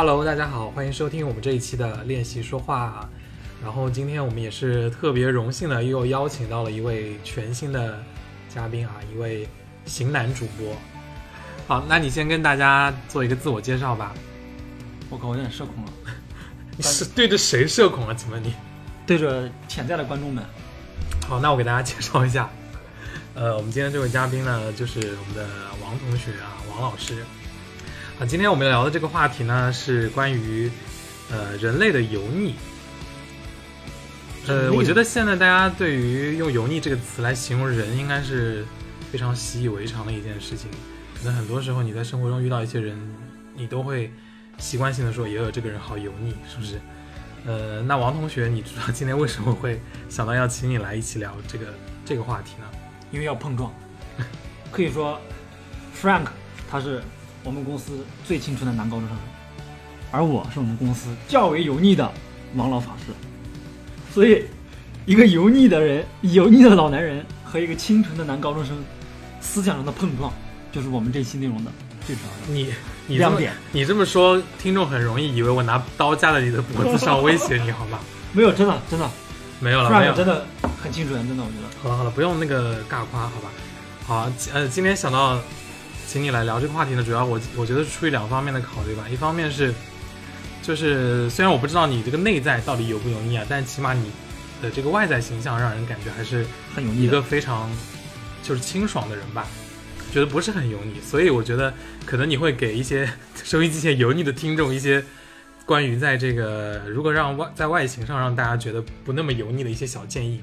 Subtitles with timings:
[0.00, 3.10] Hello，大家好，欢迎收听我们这一期的练习说话。
[3.60, 8.00] 然后今天我们也是特别荣幸的，又邀请到了一位全新的
[8.48, 9.48] 嘉宾啊，一位
[9.86, 10.76] 型男主播。
[11.66, 14.14] 好，那你先跟大家做一个自我介绍吧。
[15.10, 15.90] 我靠，我有点社恐了。
[16.76, 18.14] 你 是对着谁社恐啊？
[18.14, 18.54] 请问你？
[19.04, 20.44] 对着潜在的观众们。
[21.26, 22.48] 好，那我给大家介绍一下。
[23.34, 25.44] 呃，我们今天这位嘉宾呢，就是我们的
[25.82, 27.24] 王同学啊，王老师。
[28.20, 30.68] 啊，今天我们聊的这个话题呢，是关于
[31.30, 32.56] 呃人类的油腻。
[34.48, 38.66] 呃，我觉得现在大家对于用“油腻”这个词来形容人，应该是
[39.12, 40.68] 非常习以为常的一件事情。
[41.16, 42.98] 可能很多时候你在生活中遇到一些人，
[43.54, 44.12] 你都会
[44.58, 46.80] 习惯性的说：“也有这个人好油腻”，是不是？
[47.46, 51.66] 呃，那王同学，你知道今天为什么会想到要请你来一起聊这个
[52.04, 52.66] 这个话题呢？
[53.12, 53.72] 因为要碰撞。
[54.72, 55.20] 可以说
[55.96, 56.26] ，Frank
[56.68, 57.00] 他是
[57.44, 59.16] 我们公司最青春的男高中生，
[60.10, 62.10] 而我是我们公司较为油腻的
[62.54, 63.12] 王老法师。
[64.12, 64.44] 所以，
[65.06, 68.76] 一个油腻的人、油腻的老男人和一个清纯的男高中生
[69.40, 70.32] 思想上的碰撞，
[70.72, 71.70] 就是我们这期内容的
[72.06, 72.72] 最主要的你
[73.06, 73.52] 你亮点。
[73.72, 78.00] 你这么说，听众很容易以为我拿刀架在你的脖子上威胁你，好吧？
[78.32, 79.08] 没有，真的真的
[79.60, 80.44] 没有了，没有真的
[80.82, 81.82] 很清纯，真的，我觉得。
[81.82, 83.50] 好了好了，不用那个尬夸，好吧？
[84.06, 85.38] 好，呃，今天想到
[86.08, 89.04] 请你来聊这个话题呢，主要我我觉得是出于两方面的考虑吧。
[89.10, 89.74] 一方面是，
[90.62, 94.10] 就是虽然我不知道你这个内在到底油不油腻啊，但起码你
[94.62, 97.70] 的这个外在形象让人感觉还是很油腻一个非常
[98.42, 99.46] 就是清爽的人吧，
[100.10, 101.74] 觉得不是很油腻，所以我觉得
[102.06, 103.06] 可能你会给一些
[103.44, 105.04] 收音机前油腻的听众一些
[105.66, 110.40] 关于在这个如果让外在外形上让大家觉得不那么油腻的一些小建议。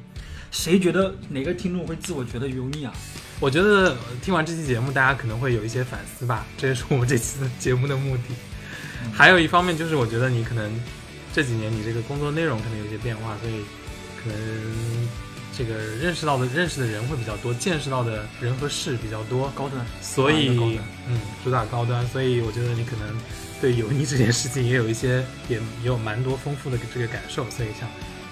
[0.51, 2.93] 谁觉得哪个听众会自我觉得油腻啊？
[3.39, 8.23] 我觉得呃听完这期节目，大家可能会有一些反思吧，这也是我们这期的节目的目的。
[9.13, 10.71] 还有一方面就是，我觉得你可能
[11.33, 13.63] 这几年你这个工作内容可能有一些变化，所以
[14.23, 14.37] 可能
[15.55, 23.15] 这个认识到的认识的人会比较多，见识到的人和事比较多，高端，所以嗯，主打高端，所以我觉得你可能
[23.61, 27.87] 对油腻这件事情也有一些也也有蛮多丰富的这个感受，所以想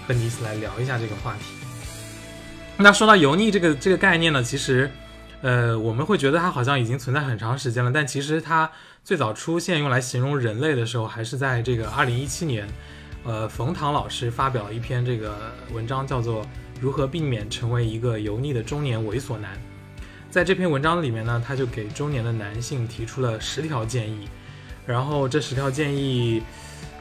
[0.07, 1.45] 和你一起来聊一下这个话题。
[2.75, 4.89] 那说到油腻这个这个概念呢，其实，
[5.43, 8.71] 呃，我们会觉得它好像已经存在很长时间了，但其实它
[9.03, 12.65] 最早出现用来形容人类的时候，还是在这个二零一七年，
[13.25, 16.43] 呃，冯唐老师发表了一篇这个文章，叫做
[16.79, 19.53] 《如何避免成为一个油腻的中年猥琐男》。
[20.31, 24.29] 在这篇文章里面呢，他就给中年的男性提出了十条建议，
[24.87, 26.41] 然后这十条建议，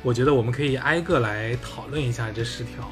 [0.02, 2.90] 我觉得我们可以挨个来讨论一下这十条。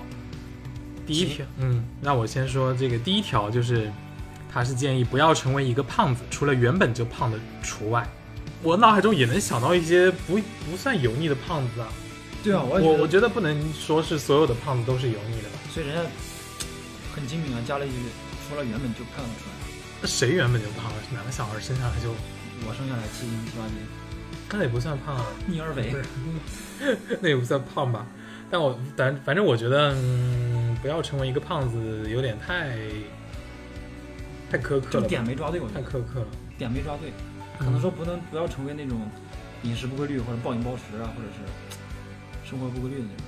[1.05, 3.91] 第一条，嗯，那我先说这个第一条，就是
[4.53, 8.07] 他是建议不要成为一个胖子，除了原本就胖的除外。
[8.63, 10.39] 我脑海中也能想到一些不
[10.69, 11.89] 不算油腻的胖子啊，
[12.43, 15.59] 对啊，我我我觉得不能说是所有的胖子都是油腻的吧？
[15.73, 16.03] 所以人家
[17.15, 17.97] 很精明啊，加了一句，
[18.49, 19.57] 除了原本就看得出来。
[20.03, 20.97] 那谁原本就胖了？
[21.15, 22.11] 哪个小孩生下来就？
[22.69, 23.77] 我生下来七斤七八斤，
[24.53, 25.97] 那也不算胖啊，逆而为不。
[26.85, 28.07] 是， 那也不算胖吧？
[28.51, 32.77] 但我反反正我觉得，嗯，不要成为一个胖子，有点太
[34.51, 36.27] 太苛刻就了吧，点没抓对，我觉太苛刻了。
[36.59, 37.13] 点没抓对，
[37.59, 39.01] 可能说不能不要成为那种
[39.63, 43.27] 饮食不规律或者暴饮暴食啊，或者是生活不规律的那种。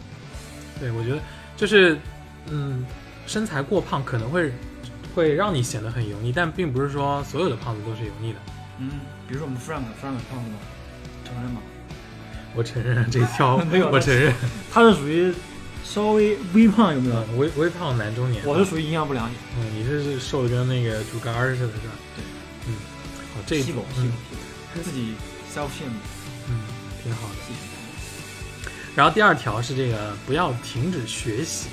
[0.80, 1.20] 对，我觉得
[1.56, 1.96] 就是，
[2.50, 2.84] 嗯，
[3.26, 4.52] 身材过胖可能会
[5.14, 8.38] 会让你显得很油腻，但并不是说所有的胖子都是油腻的。
[8.78, 8.90] 嗯，
[9.28, 10.58] 比如说我们 Frank，Frank 是胖子吗？
[11.24, 11.60] 承认吗？
[12.54, 14.34] 我承认这一条， 没有我承认，
[14.70, 15.32] 他是属于
[15.84, 17.16] 稍微微胖，有没有？
[17.16, 18.42] 嗯微微胖男中年。
[18.46, 19.28] 我是属于营养不良，
[19.58, 21.94] 嗯，你是瘦的跟那个竹竿儿似的，是吧？
[22.16, 22.24] 对，
[22.68, 22.74] 嗯，
[23.34, 24.12] 好，这一细狗，细嗯
[24.82, 25.14] 自己
[25.54, 25.92] self shame，
[26.48, 26.60] 嗯，
[27.02, 27.34] 挺好的。
[28.94, 31.68] 然后第二条是这个不要停止学习。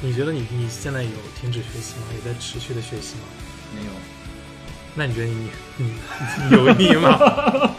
[0.00, 1.10] 你觉得你你现在有
[1.40, 2.06] 停止学习吗？
[2.14, 3.22] 也在持续的学习吗？
[3.74, 3.90] 没有，
[4.94, 5.92] 那你觉得你你
[6.44, 7.18] 你油腻吗？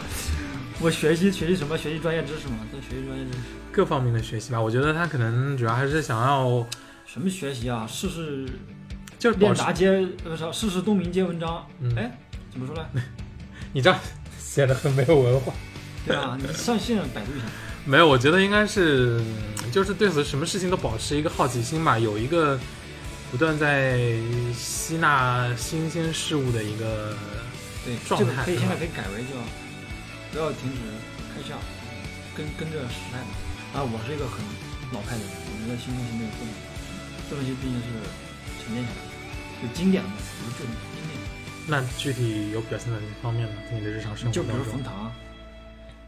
[0.80, 1.76] 我学习学习什么？
[1.76, 2.58] 学习专业知识吗？
[2.72, 3.38] 在学习专业知识。
[3.72, 6.66] 各方面的学习吧，我觉得他可能主要还是想要
[7.06, 7.86] 什么学习啊？
[7.88, 8.46] 试试
[9.18, 9.88] 就练达接，
[10.24, 11.66] 呃，不是，试试东明接文章。
[11.80, 12.18] 嗯哎，
[12.50, 12.86] 怎么说呢？
[13.72, 13.98] 你这样
[14.38, 15.52] 显得很没有文化。
[16.06, 17.46] 对啊， 你上线百度一下。
[17.84, 19.20] 没有，我觉得应该是
[19.64, 22.58] 嗯就是对此什么事情都保持一个好奇心吧，有一个
[23.30, 23.98] 不断在
[24.54, 27.14] 吸纳新鲜事物的一个
[27.84, 29.36] 对，状这个可以现在可以改为叫
[30.32, 30.78] 不要停止
[31.34, 31.56] 开窍，
[32.36, 33.28] 跟跟着时代嘛。
[33.74, 34.42] 啊，我是一个很
[34.92, 36.52] 老派的人，我觉得新东西没有错的，
[37.30, 37.86] 这东西毕竟是
[38.64, 41.30] 沉淀下来的，就经典的嘛，不是经典的。
[41.68, 43.54] 那具体有表现在哪方面呢？
[43.70, 45.12] 在你的日常生活就比如冯唐，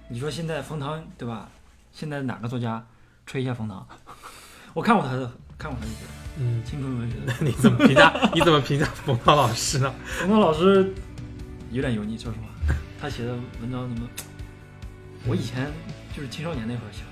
[0.09, 1.49] 你说现在冯唐对吧？
[1.93, 2.85] 现在哪个作家
[3.27, 3.87] 吹一下冯唐？
[4.75, 5.99] 我看过他的，看过他的剧，
[6.39, 7.33] 嗯，青春文学的。
[7.47, 8.13] 你怎么评价？
[8.35, 9.95] 你怎么评价冯唐老师呢？
[10.19, 10.93] 冯唐老师
[11.71, 14.09] 有点油腻，说实话，他写的文章怎么？
[15.29, 15.71] 我以前
[16.17, 17.12] 就是青少年那会儿喜欢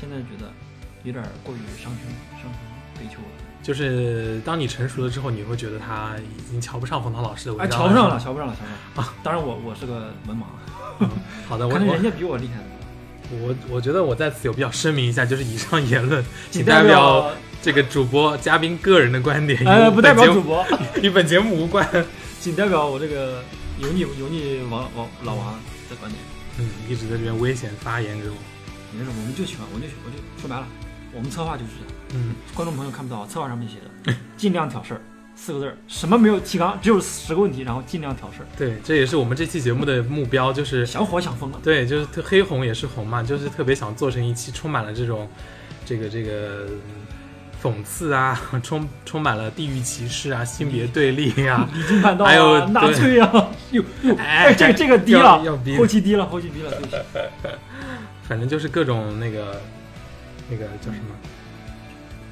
[0.00, 0.50] 现在觉得
[1.04, 2.54] 有点过于伤春伤春
[2.98, 3.28] 悲秋了。
[3.62, 7.80] 就是当你成熟了之后，你会觉得他已经瞧不上冯唐老师的文哎，章。
[7.80, 8.62] 瞧不上了，瞧不上了，瞧
[8.94, 9.14] 不上了。
[9.24, 10.44] 当然我我是个文盲，
[11.48, 12.64] 好的， 我我可能人家比我厉害的。
[13.44, 20.64] 我我觉得我在此有必要声明一下，就是以上言论仅代代表这个主播嘉宾个人的观点，呃，不代表主播，
[21.02, 21.84] 与本节目无关。
[22.38, 23.42] 仅代表我这个
[23.80, 25.54] 油腻油腻王王老王
[25.90, 26.22] 的观点。
[26.58, 28.36] 嗯，一直在这边危险发言给我。
[28.92, 30.66] 没事，我们就喜欢，我就我就说白了，
[31.12, 31.94] 我们策划就是这样。
[32.14, 35.00] 嗯，观众朋友看不到，策划上面写的尽量挑事儿，
[35.34, 41.58] 四个字儿，什么没有提纲，只有十个问题，然后尽量挑事儿，对，这也是我们这期节目的目标，就是想火想疯了。
[41.62, 45.28] 对，就是特黑红也是红嘛，就是特别想做成一期充满了这种，
[45.84, 46.80] 这个这个嗯
[47.60, 55.42] 讽刺啊， 充充满了地域歧视啊，性别对立啊， 离经叛道还有啊，纳粹啊，哟哟，哎哎，这个这个低了，
[55.76, 56.70] 后期低了，后期低了，
[57.12, 57.50] 对。
[58.28, 59.60] 反正就是各种那个
[60.50, 61.14] 那个叫什么，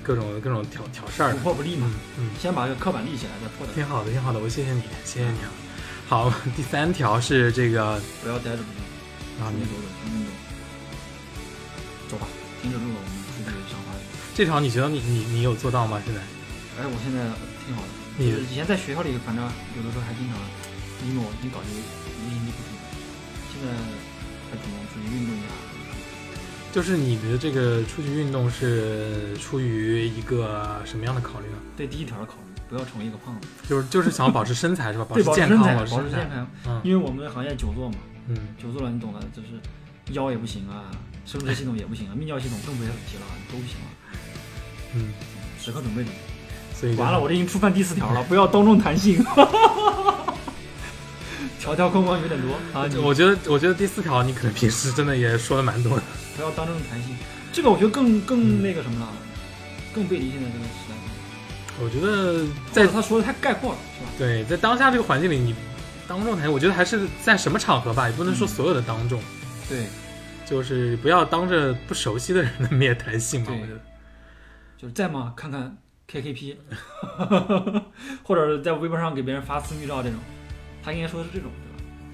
[0.03, 1.39] 各种各种挑挑事儿不。
[1.39, 3.73] 破不立嘛嗯，嗯，先把这个刻板立起来，再破的。
[3.73, 5.51] 挺好的，挺好的，我谢谢你，谢谢你啊。
[6.07, 10.33] 好，第三条是这个不要待着不动，啊，你走走，运动运动。
[12.11, 12.27] 走吧，
[12.61, 14.05] 停止录了，我们出去赏花去。
[14.35, 16.03] 这条你觉得你你你有做到吗？
[16.05, 16.21] 现在？
[16.77, 17.23] 哎，我现在
[17.65, 17.89] 挺好的。
[18.19, 19.43] 你以前在学校里，反正
[19.77, 20.37] 有的时候还经常
[21.07, 22.59] emo，你搞这个一心不足。
[23.55, 23.73] 现在
[24.51, 25.47] 还主动出去运动一下。
[26.75, 31.57] 就是你的这个出去运动是出于一个什么样的考虑呢？
[31.77, 35.07] 对第一条的考虑，不要成为一个胖子，就是就是想要保持身材是吧？
[35.09, 36.45] 保，持健康，保持健康。
[36.67, 37.95] 嗯因为我们行业久坐嘛，
[38.27, 39.51] 嗯，久坐了你懂的，就是
[40.15, 40.91] 腰也不行啊，
[41.25, 43.23] 生殖系统也不行啊， 泌尿系统更不要提了，
[43.53, 43.87] 都不行了。
[44.97, 45.13] 嗯，
[45.61, 46.11] 时刻准备着。
[46.75, 49.25] 所以完了，我这已经触犯第四条了，不要当众谈性。
[51.59, 52.89] 条条框框有点多啊！
[53.03, 56.03] 我觉得我觉得第四条你可能平时真的也说的蛮多的。
[56.37, 57.17] 不要当众谈性，
[57.53, 59.13] 这个我觉得更更那个什么了，
[59.95, 60.95] 更背离现在这个时代。
[61.83, 64.11] 我觉得在在他说的太概括了，是吧？
[64.19, 65.55] 对在当下这个环境里，你
[66.07, 69.21] 当众谈，我觉得还是在什么场合吧，也不能说所有的当众，
[69.69, 69.87] 对，
[70.47, 73.49] 就是不要当着不熟悉的人的面谈性嘛。
[73.51, 73.81] 我觉得，
[74.77, 75.33] 就是在吗？
[75.35, 75.77] 看看
[76.11, 76.57] KKP，
[78.23, 80.19] 或者是在微博上给别人发私密照这种，
[80.85, 81.51] 他应该说的是这种，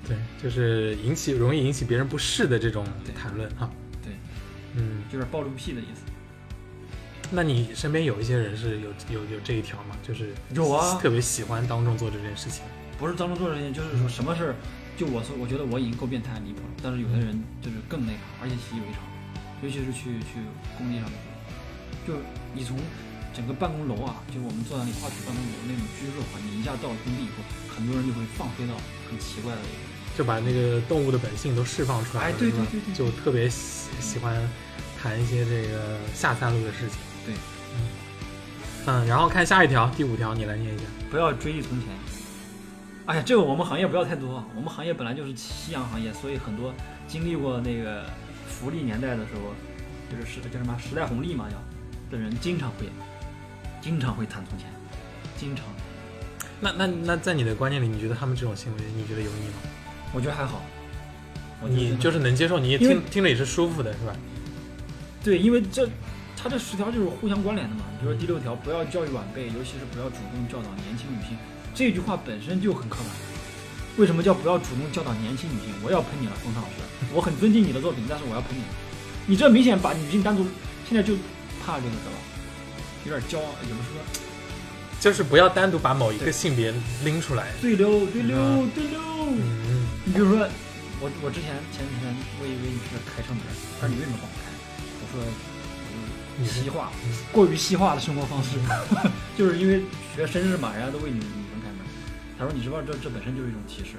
[0.05, 0.23] 对吧？
[0.39, 2.87] 对，就是引起容易引起别人不适的这种
[3.21, 3.69] 谈论哈。
[4.03, 4.13] 对，
[4.75, 6.03] 嗯，就是暴露癖的意思。
[7.33, 9.97] 那你身边有一些人是有有有这一条吗？
[10.03, 12.63] 就是有啊特别喜欢当众做这件事情。
[12.99, 14.55] 不是当众做这件事，就是说什么事儿，
[14.97, 19.03] 就我说，我觉得我已经够变态离谱了，但是有的人就是更那啥，而且习以为常，
[19.63, 20.43] 尤其是去去
[20.77, 22.21] 工地上的时候，就
[22.53, 22.77] 你从
[23.41, 27.41] 整个办公楼啊，就我们坐在那画图办公楼那种居住环境，一下到了工地以后，
[27.75, 28.75] 很多人就会放飞到
[29.09, 29.61] 很奇怪的，
[30.15, 34.37] 就把那个动物的本性都释放出来了，哎对对对对就特别喜喜欢
[35.01, 36.99] 谈一些这个下三路的事情。
[37.25, 37.35] 对，
[37.73, 37.89] 嗯
[38.85, 40.85] 嗯，然后看下一条，第五条，你来念一下。
[41.11, 41.89] 不要追忆从前。
[43.07, 46.75] 哎呀，这个我们行业不要太多，啊我们行业本来就是夕阳行业，所以很多
[47.09, 48.05] 经历过那个
[48.47, 49.55] 福利年代的时候，
[50.13, 51.57] 就是时叫什么时代红利嘛，叫
[52.15, 52.85] 的人经常会
[53.81, 54.69] 经常会谈从前，
[55.39, 55.65] 经常。
[56.61, 59.55] 那那那在你的观念里，你觉得他们这种行为，你觉得油腻吗？
[60.13, 60.63] 我觉得还好。
[61.63, 64.15] 我你就是能接受，你也听听着也是舒服的，是吧？
[65.23, 65.89] 对，因为这
[66.37, 67.85] 他这十条就是互相关联的嘛。
[68.01, 71.37] 比如说第六条，不要教育晚辈，尤其是不要主动教导年轻女性。
[71.75, 73.07] 这句话本身就很刻板。
[73.97, 75.75] 为什么叫不要主动教导年轻女性？
[75.83, 76.77] 我要喷你了，冯唐老师，
[77.13, 78.63] 我很尊敬你的作品，但是我要喷你。
[79.27, 80.47] 你这明显把女性单独，
[80.89, 81.15] 现在就
[81.65, 82.19] 怕这个，知道吧？
[83.05, 84.01] 有点骄傲，有的说
[85.01, 87.49] 就是不要单独把某一个性别拎出来。
[87.63, 89.01] 对溜对溜嗯对溜。
[89.01, 90.47] 嗯，你比如说，
[91.01, 93.41] 我我之前前几天我以为你是开车门，
[93.81, 94.53] 他说你为什么帮我开？
[95.01, 95.95] 我说，嗯，
[96.37, 98.59] 你是西化嗯，过于西化的生活方式，
[99.39, 99.81] 就是因为
[100.15, 101.79] 学绅士嘛，人家都为女女生开门。
[102.39, 103.97] 他说你知不知道这这本身就是一种歧视，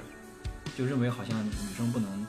[0.78, 2.24] 就认为好像女生不能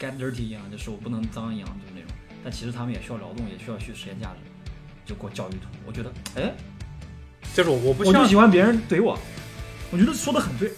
[0.00, 2.08] get dirty 一样，就手不能脏一样，就是那种。
[2.42, 4.48] 但其实他们也需要劳动，也需要去实现价值，
[5.06, 5.68] 就给我教育图。
[5.86, 6.52] 我觉得，哎，
[7.54, 9.18] 就是我我不我就，喜欢别人怼我，
[9.90, 10.70] 我觉得说的很对。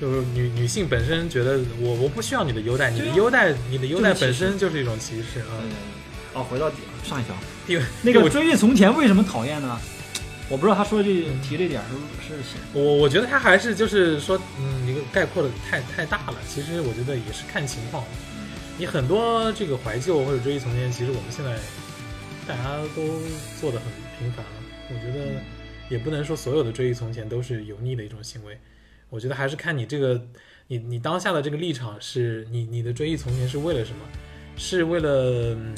[0.00, 5.52] 就是女女性本身觉得我我不需要你的优待，你的优待你的优待本身就是一种歧视啊。
[6.34, 7.34] 哦，回到底上一条，
[7.66, 9.78] 第五那个追忆从前为什么讨厌呢？
[10.48, 11.08] 我不知道他说这
[11.42, 11.84] 提这点儿
[12.26, 16.36] 是是我我觉得他还是就是说，嗯，一个概括的太太大了。
[16.48, 18.02] 其实我觉得也是看情况。
[18.78, 21.58] 你很多这个怀旧或者追忆从前，其实我们现在
[22.48, 23.02] 大家都
[23.60, 23.86] 做的很
[24.18, 24.52] 频繁了。
[24.88, 25.42] 我觉得
[25.90, 28.58] 也不能说所有的追忆从前都是油腻的一种行为。
[29.10, 30.26] 我觉得还是看你这个
[30.68, 33.98] 你你当下的这个立场是你你的追忆从前是为了什么？
[34.56, 35.74] 是为了、嗯、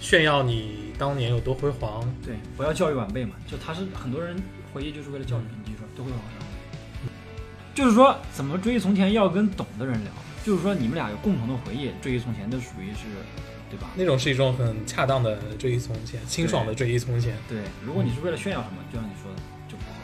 [0.00, 2.02] 炫耀你当年有多辉煌？
[2.24, 4.36] 对，不要教育晚辈嘛，就他是很多人
[4.74, 6.46] 回忆就是为了教育你，记住都会往上。
[7.74, 10.12] 就是说，怎么追忆从前要跟懂的人聊，
[10.44, 13.06] 就是说你们俩有共同的回忆，追忆从前都属于是，
[13.68, 13.90] 对吧？
[13.96, 17.36] 那种是一种很恰当的追忆从前，清爽的追忆从前。
[17.48, 19.98] 对，如果你是为了炫耀什么，就像你说的，就不好。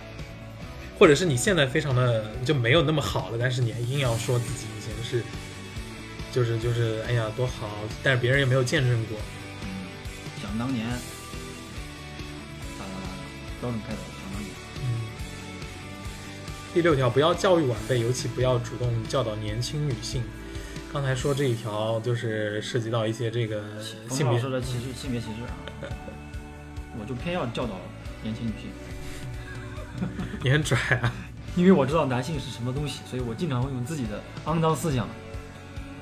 [0.98, 5.22] 或者是你现在非常的就没有那么好了，但是你还硬要说自己以前是，
[6.32, 7.68] 就是就是哎呀多好，
[8.02, 9.18] 但是别人也没有见证过。
[9.62, 9.68] 嗯，
[10.42, 10.86] 想当年，
[12.78, 13.08] 哒哒哒，
[13.60, 14.52] 标准开头，想当年。
[14.82, 14.84] 嗯。
[16.74, 20.22] 第六条，不要教育晚辈，尤其不要主动教导年轻女性。
[20.92, 23.62] 刚才说这一条就是涉及到一些这个
[24.10, 25.88] 性别的歧视，性别歧视啊，
[27.00, 27.76] 我就偏要教导
[28.22, 28.68] 年轻女性。
[30.44, 31.10] 你很拽啊！
[31.56, 35.08] 因为我知道男性是什么东西，所以我经常会用自己的肮脏思想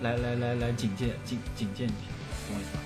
[0.02, 2.08] 来来来来警戒警警戒女性，
[2.48, 2.82] 懂我意思吧？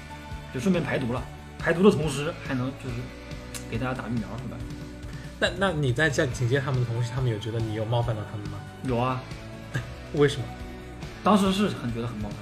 [0.53, 1.23] 就顺便排毒了，
[1.59, 2.97] 排毒的同时还能就是
[3.71, 4.59] 给大家打疫苗是吧？
[5.41, 8.59] 那那你在在警戒他们的同时，他们有觉得你有冒犯到他们吗？
[8.83, 9.23] 有啊，
[10.13, 10.45] 为什么？
[11.25, 12.39] 当时是很觉得很冒犯，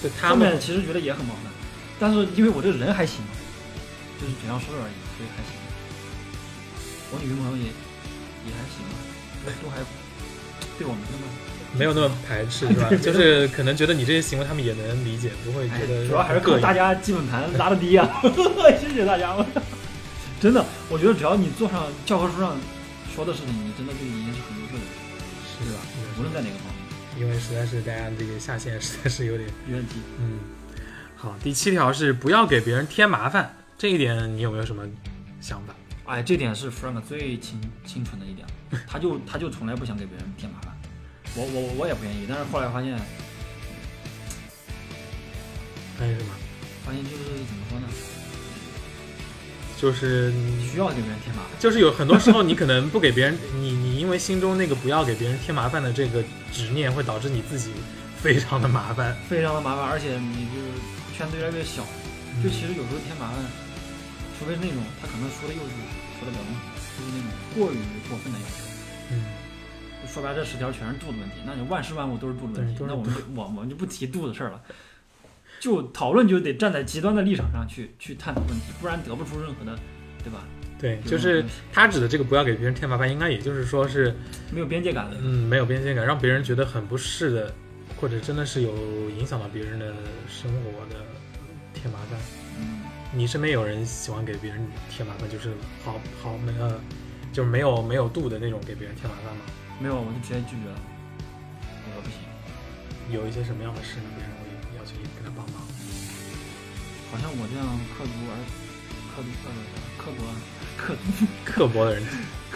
[0.00, 1.52] 对他后面们其实觉得也很冒犯，
[1.98, 3.20] 但是因为我这个人还行，
[4.20, 5.52] 就是嘴上说说而已，所以还行。
[7.10, 7.64] 我女朋友也
[8.46, 8.94] 也还行吧，
[9.62, 9.78] 都还
[10.78, 11.24] 对我没那么
[11.76, 12.88] 没有那么排斥 是吧？
[13.02, 18.08] 就是可能觉得你这些行为他们也能理解，不会觉得哎主要还是靠大家基本盘拉的低啊！
[18.80, 19.34] 谢谢大家，
[20.40, 22.56] 真的，我觉得只要你做上教科书上
[23.14, 24.86] 说的事情，你真的就已经是很优秀的人，
[25.66, 25.80] 对吧？
[26.18, 26.77] 无论在哪个方面，
[27.18, 29.96] 因为实在是大家这个下限实在是有点有问题。
[30.20, 30.38] 嗯。
[31.16, 34.84] 好，第七条是不要给别人添麻烦，这一点你有没有什么
[35.40, 35.74] 想法？
[36.06, 38.46] 哎，这点是 Frank 最清清纯的一点，
[38.86, 40.72] 他就他就从来不想给别人添麻烦，
[41.34, 42.96] 我我我也不愿意，但是后来发现
[45.98, 46.30] 发现什么？
[46.86, 47.86] 发现就是怎么说呢，
[49.80, 51.52] 就是你需要给别人添麻烦。
[51.58, 57.70] 就是有很多时候你可能不给别人， 你你因为心中那个不要给别人添麻烦的这个执念，会导致你自己
[58.16, 59.16] 非常的麻烦。
[59.28, 61.82] 非常的麻烦，而且你就是圈子越来越小。
[62.42, 63.38] 就其实有时候添麻烦，
[64.38, 65.70] 除非是那种他可能说的幼稚
[66.18, 66.62] 说的比较笼统，
[66.98, 68.62] 就是那种过于过分的要求。
[69.10, 69.24] 嗯，
[70.02, 74.60] 就说白了，这十条全是度的问题，那你万事万物都是度的问题那我们就我我们就不提度的事儿了，
[75.60, 79.78] 就讨论就得站在极端的立场上去去探讨问题，不然得不出任何的，
[80.22, 80.44] 对吧？
[80.80, 84.14] 对，就是他指的这个不要给别人添麻烦，应该也就是说是
[84.52, 85.16] 没有边界感的。
[85.20, 87.52] 嗯没有边界感，让别人觉得很不适的，
[88.00, 88.72] 或者真的是有
[89.10, 89.92] 影响到别人的
[90.28, 91.04] 生活的
[91.74, 92.16] 添麻烦。
[92.60, 95.50] 嗯，你身边有人喜欢给别人添麻烦，就是
[95.84, 96.80] 好好没呃，
[97.32, 99.42] 就是没有没有度的那种给别人添麻烦吗？
[99.80, 100.78] 没有，我就直接拒绝了，
[101.60, 102.18] 我说不行，
[103.20, 104.04] 有一些什么样的事呢？
[107.10, 108.32] 好像我这样刻毒而
[109.14, 109.50] 刻毒呃
[109.96, 110.20] 刻薄
[110.76, 112.02] 刻毒 刻薄的人，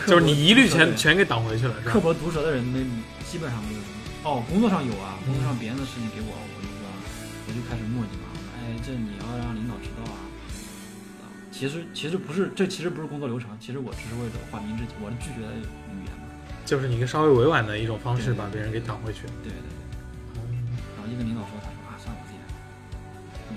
[0.06, 1.92] 就是你一律全全给挡回去了，是吧？
[1.92, 2.84] 刻薄毒舌的人没
[3.24, 3.80] 基本上没有。
[4.22, 6.86] 哦，工作上有啊，工作上别人的事情给我，我就说，
[7.48, 8.30] 我就开始磨叽嘛。
[8.54, 10.14] 哎，这你要让领导知道啊。
[10.14, 16.28] 啊其实其实不是，这其实不是工作流程，其实我只是为了缓兵之急，我是拒绝的语言嘛。
[16.64, 19.22] 就是你一个稍微委婉的一种方式，把别人给挡回去。
[19.42, 19.74] 对对对。
[20.38, 20.62] 嗯
[20.94, 21.71] 然后一跟领导说，他。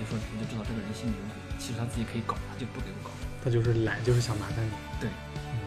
[0.08, 3.10] 说，你就知道这个人心里有鬼，其实他自己可以搞，他就不给我搞。
[3.42, 4.70] 他就是懒，就是想麻烦你。
[5.00, 5.10] 对
[5.52, 5.60] 嗯，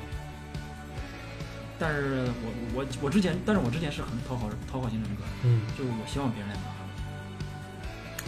[1.79, 6.91] 但是我我我之前，但是我之前是很讨好讨好型人格，嗯，就是我希望别人来麻烦我。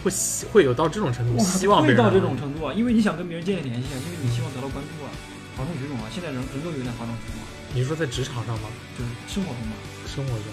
[0.02, 5.10] 会希会有到这种程度，哇希望别人会到这种程度啊，因为你想跟别人建立联系啊，因为你希望得到关注啊，
[5.56, 6.08] 哗众取宠啊。
[6.10, 8.68] 现在人人都有点哗众取宠啊，你是说在职场上吗？
[8.98, 9.76] 就是生活中吗。
[10.08, 10.48] 生活中，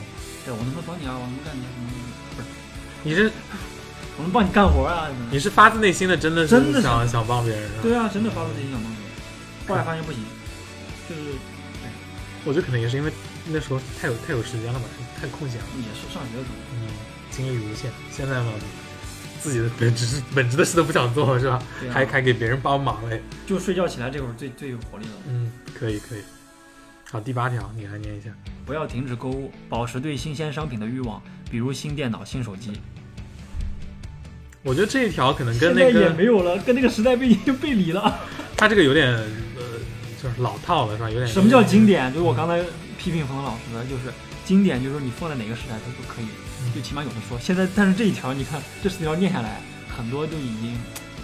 [0.46, 1.18] 对，我能不能帮你啊？
[1.20, 1.88] 我能干你什么？
[2.36, 2.48] 不是，
[3.04, 3.32] 你是
[4.20, 5.08] 我能帮你干活啊？
[5.32, 7.70] 你是发自内心的，真的是真的想想想帮别人？
[7.82, 9.10] 对啊，真的发自内心想帮别人，
[9.66, 10.22] 后来发现不行，
[11.08, 11.22] 就是
[12.44, 13.10] 我觉得可能也是因为
[13.48, 14.86] 那时候太有太有时间了吧，
[15.20, 16.92] 太空闲了，也是上学的时候，嗯，
[17.32, 17.90] 精力无限。
[18.12, 18.52] 现在嘛，
[19.40, 21.56] 自己的本职本职的事都不想做，是吧？
[21.56, 23.24] 啊还还给别人帮忙嘞。
[23.48, 25.12] 就睡觉起来这会儿最最有活力了。
[25.30, 26.22] 嗯，可以可以。
[27.10, 28.30] 好，第八条，你来念一下。
[28.66, 32.82] 不要停止购物，保持对新鲜商品的欲望，比如新电脑、新手机。
[34.64, 38.20] 我觉得这一条可能跟那个也没有了，跟那个时代背景 背离了。
[38.58, 39.80] 他这个有点呃，
[40.22, 41.10] 就是老套了，是吧？
[41.10, 41.86] 有点什么叫经？
[41.86, 42.12] 典？
[42.14, 42.62] 就是我刚才
[42.98, 44.14] 批评冯老师的，就是
[44.46, 46.28] 经典，就是说你放在哪个时代它都可以，
[46.62, 47.40] 嗯就起码有的说。
[47.40, 50.78] 现在但是这一条，你看这十条念下来，很多就已经，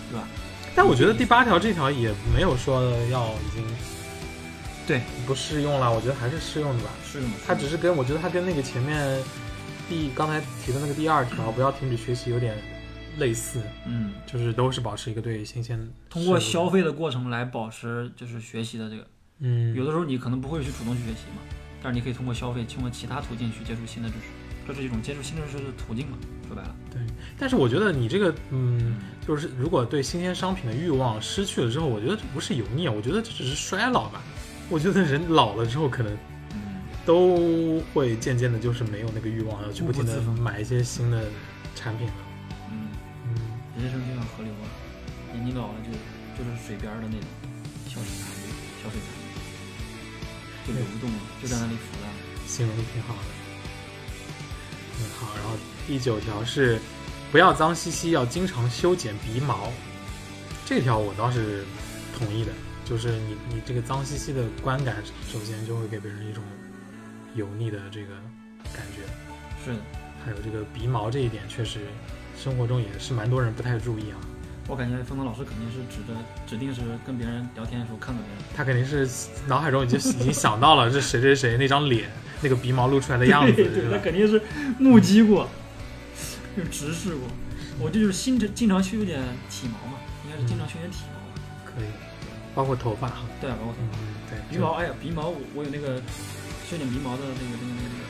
[0.10, 0.28] 对吧？
[0.74, 3.64] 但我觉得第八条这条也没有说要已经
[4.88, 6.90] 对不适用了，我觉得还是适用的吧。
[7.06, 9.20] 是的，它只是跟我觉得它跟那个前面
[9.90, 12.56] 第刚才提的那个第二条不要停止学习有点
[13.18, 19.06] 类似，嗯，就是都是保持一个对新鲜通过消费的过程来保持就是学习的这个。
[19.40, 21.42] 嗯有的时候你可能不会去主动去学习嘛，
[21.84, 24.22] 但是你可以通过消费，通过其他途径去接触新的知识，
[24.68, 26.18] 这是一种接触新知识的途径嘛。
[26.48, 27.02] 说白了，对
[27.38, 28.96] 但是我觉得你这个嗯，
[29.28, 34.22] 就是如果对新鲜商品的欲望失去了之后，我觉得这不是油腻啊，我觉得这只是衰老吧。
[34.70, 36.14] 我觉得人老了之后可能
[36.54, 41.26] 嗯，都会渐渐的，就是没有那个欲望要去不停的买一些新的
[41.76, 42.14] 产品了。
[43.78, 44.66] 人生就像河流啊，
[45.34, 45.92] 你你老了就
[46.38, 47.28] 就是水边的那种
[47.88, 48.48] 小水残余、
[48.82, 52.08] 小水残余，就流不动了，就在那里浮着。
[52.48, 53.22] 形容的挺好的。
[55.00, 55.36] 嗯，好。
[55.36, 56.80] 然后第九条是
[57.32, 59.72] 不要脏兮兮，要经常修剪鼻毛。
[60.66, 61.66] 这条我倒是
[62.18, 62.52] 同意的，
[62.86, 66.42] 就是你你这个脏兮兮的观感，首先就会给别人一种
[67.36, 68.16] 油腻的这个
[68.74, 69.02] 感觉。
[69.66, 69.82] 是的，
[70.24, 71.82] 还有这个鼻毛这一点，确实
[72.38, 74.18] 生活中也是蛮多人不太注意啊。
[74.68, 76.14] 我感觉冯腾老师肯定是指着
[76.48, 78.44] 指定是跟别人聊天的时候看到别人。
[78.56, 79.08] 他肯定是
[79.48, 82.10] 脑海中已经已经想到了这谁谁谁那张脸，
[82.42, 83.98] 那个鼻毛露出来的样子，对对，他？
[84.00, 84.42] 肯定是
[84.80, 85.48] 目击过，
[86.58, 87.28] 就直视过。
[87.80, 91.42] 我这就是新经常修点体毛嘛，应该是经常修点体毛吧？
[91.64, 91.88] 可以，
[92.56, 93.22] 包括头发哈。
[93.40, 96.02] 对啊，包括嗯，对，鼻毛，哎呀，鼻毛我我有那个
[96.68, 98.06] 修点鼻毛的那个那个那个那个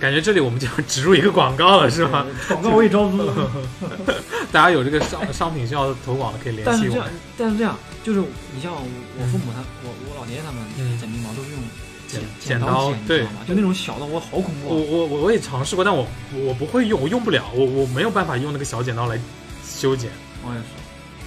[0.00, 2.26] 感觉这里我们就要植入一个广告了，是吗？
[2.48, 3.18] 广告我也招租。
[4.52, 8.20] 大家有这个商商品需要投广的可以联系我但是这样。，但是这样，就是
[8.54, 8.80] 你像我
[9.18, 11.60] 我父母他，我我老爷爷他们嗯剪鼻毛都是用
[12.06, 13.30] 剪剪剪刀对吗？
[13.46, 14.72] 就那种小的，我好恐怖啊！
[14.72, 19.18] 我我我也尝试过，但我我不会用，我用不了，我我没有办法用那个小剪刀来
[19.64, 20.10] 修剪。
[20.42, 20.66] 我也是，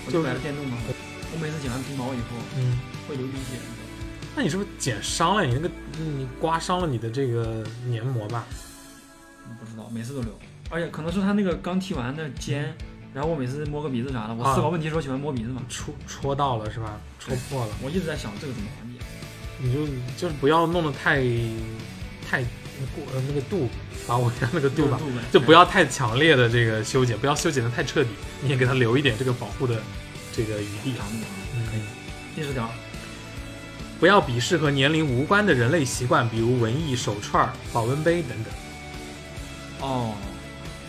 [0.07, 0.71] 我就就是买了电动的，
[1.33, 3.59] 我每次剪完鼻毛以后嗯，会流鼻血。
[4.41, 5.69] 那你是不是剪伤了你那个？
[5.99, 8.43] 你刮伤了你的这个黏膜吧？
[9.47, 10.31] 嗯不知道，每次都流，
[10.71, 12.75] 而且可能是他那个刚剃完的尖，
[13.13, 16.99] 然后我每次摸个鼻子啥的，我啊思考问题的时候喜欢摸鼻子嘛，戳戳到了是吧？
[17.19, 18.97] 戳破了，我一直在想这个怎么缓解。
[19.59, 19.85] 你就
[20.17, 21.21] 就是不要弄得太
[22.27, 22.41] 太
[22.95, 23.69] 过呃那个度，
[24.07, 24.97] 把握一下那个度吧。
[24.97, 28.09] 度就不要太强烈的这个修剪，不要修剪的太彻底，
[28.41, 29.79] 你也给它留一点这个保护的
[30.33, 30.97] 这个余地。
[30.97, 31.05] 啊，
[31.53, 31.81] 嗯可以。
[32.35, 32.67] 第十条，
[34.01, 38.51] 不要鄙视和年龄无关的人类习惯，比如文艺、手串、保温杯等等。
[39.79, 40.15] 哦，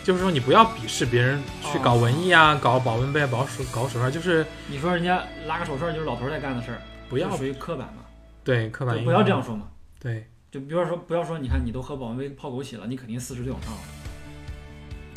[0.03, 1.39] 就是说，你不要鄙视别人
[1.71, 8.03] 去搞文艺啊，搞保温杯、搞手搞手串，就是你说人家拉个手串就是老头儿在干的事儿，不要这属于刻板嘛？
[8.43, 9.43] 对刻板印象，就不要这样。
[9.43, 9.69] 说嘛。
[10.01, 13.79] 对，就比方说，不要说，你看你都喝保温杯泡枸杞了，你肯定四十岁往上了，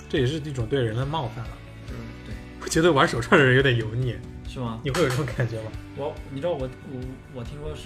[0.10, 1.52] 这也是一种对人的冒犯了。
[1.92, 4.18] 嗯对，我觉得玩手串的人有点油腻，
[4.56, 4.80] 是吗？
[4.84, 5.72] 你会有这种感觉吗？
[5.98, 7.02] 我你知道我我
[7.34, 7.84] 我听说是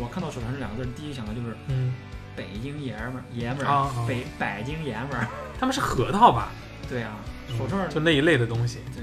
[0.00, 1.92] 我看到手串这两个字，第一想到就是嗯，
[2.36, 5.26] 北京爷们儿爷们儿，啊啊北北京爷们儿。
[5.58, 6.52] 他们是核桃吧？
[6.88, 7.16] 对啊，
[7.58, 9.02] 手串儿就那一类的东西，对，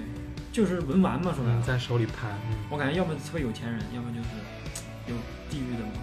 [0.54, 1.62] 就是文玩嘛，说白嗯，了。
[1.62, 2.32] 在手里盘。
[2.50, 4.30] 嗯我感觉要么特别有钱人，要么就是
[5.08, 5.16] 有
[5.50, 6.00] 地域的文化。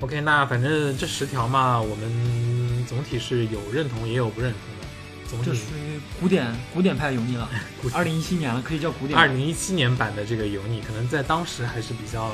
[0.00, 4.83] OK，那反正这十条嘛，我们总体是有认同也有不认同的。
[5.28, 7.48] 总体这属于古典古典派油腻了
[7.92, 9.18] 二零一七年了，可以叫古典。
[9.18, 12.30] 二零一七年版的这个油腻，可能在当时还是比较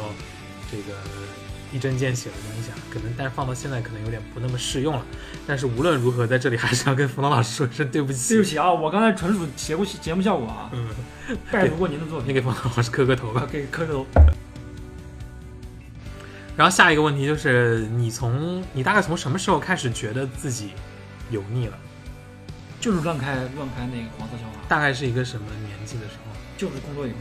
[0.70, 0.98] 这个
[1.72, 5.06] 一针见血的东西啊，可能但是放到现在可能有点不那么适用了。
[5.46, 8.34] 但是无论如何，在这里还是要跟冯导老师说一声对不起。
[8.34, 10.88] 对不起啊，我刚才纯属节目节目效果啊，嗯，
[11.50, 13.46] 拜读过您的作品，你给冯导老师磕个头吧。
[13.50, 14.06] 给磕个头。
[16.56, 20.70] 然后下一个问题就是，你从你大概从什么时候开始觉得自己
[21.30, 21.78] 油腻了？
[22.80, 26.32] 就是乱开乱开那个黄色笑话，大概是一个什么年纪的时候？
[26.56, 27.16] 就是工作以后，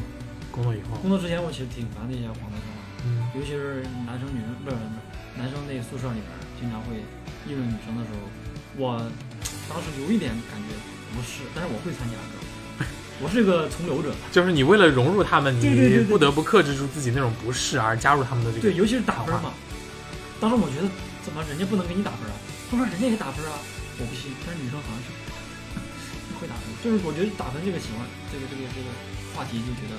[0.51, 0.97] 工作以后？
[1.01, 4.75] 工作之前我其实挺烦那些黄色笑话，嗯尤其是男生女生不是
[5.37, 6.95] 男生那宿舍里边经常会
[7.45, 8.23] 议论女生的时候，
[8.79, 8.97] 我
[9.67, 10.71] 当时有一点感觉
[11.13, 12.87] 不是，但是我会参加的，
[13.19, 18.61] 我是个从流者，就是你为了融入他们，你不得不克制住自己那种不适，而加入他们的这个。
[18.63, 19.51] 对，尤其是打分嘛。
[20.39, 20.87] 当时我觉得
[21.23, 22.35] 怎么人家不能给你打分啊？
[22.71, 23.59] 他说人家也打分啊，
[23.99, 25.11] 我不信，但是女生好像是
[26.83, 27.99] 就是我觉得打分这个行为，
[28.31, 28.87] 这个这个这个
[29.35, 29.97] 话题就觉得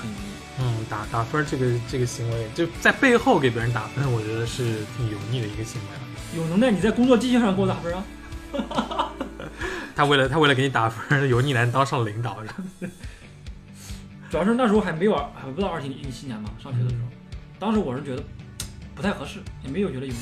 [0.00, 0.32] 很油腻。
[0.60, 6.02] 嗯，打打分这个这个行为，就在背后给别人打分，我觉得是挺油腻的一个行为了。
[6.36, 8.04] 有能耐你在工作绩效上给我打分啊！
[9.96, 12.54] 他为了他为了给你打分，油腻男当上领导了，
[14.30, 17.08] 主要是那时候还没有还不到二零一七年嘛，上学的时候，
[17.58, 18.22] 当时我是觉得
[18.94, 20.18] 不太合适，也没有觉得油腻。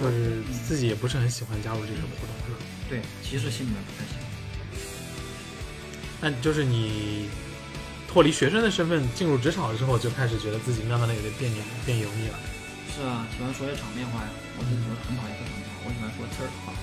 [0.00, 2.58] 就是自己也不是很喜欢加入这个活动，是吧？
[2.92, 4.28] 对，其实心里面不太喜欢。
[6.20, 7.30] 那就是你
[8.06, 12.38] 脱离学生的身份进入职场之后，就开始觉得自己慢慢的有点变油变油腻了。
[12.94, 14.28] 是啊，喜欢说些场面话呀，
[14.58, 16.74] 我很我很讨厌说场面话，我喜欢说刺儿话。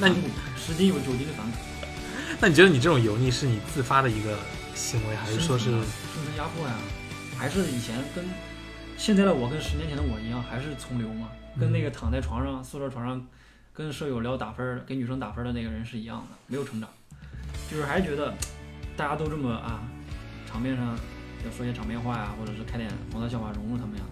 [0.00, 0.16] 那你
[0.58, 1.58] 十斤有九斤的反骨，
[2.40, 4.36] 那你觉得你这种油腻是你自发的一个
[4.74, 5.80] 行为，还是说是生
[6.12, 6.74] 存压迫呀？
[7.38, 8.24] 还是以前跟
[8.98, 11.28] 现在的我跟十年前的我一样，还是从流嘛？
[11.60, 13.24] 跟那个躺在床上宿舍床上
[13.76, 16.88] 跟舍友聊打分儿、给女生打分的那个人是一样的，没有成长，
[17.68, 18.32] 就是还是觉得
[18.96, 19.82] 大家都这么啊，
[20.46, 20.96] 场面上
[21.44, 24.04] 要说些场面话呀，或者是开点黄色笑话融入他们呀。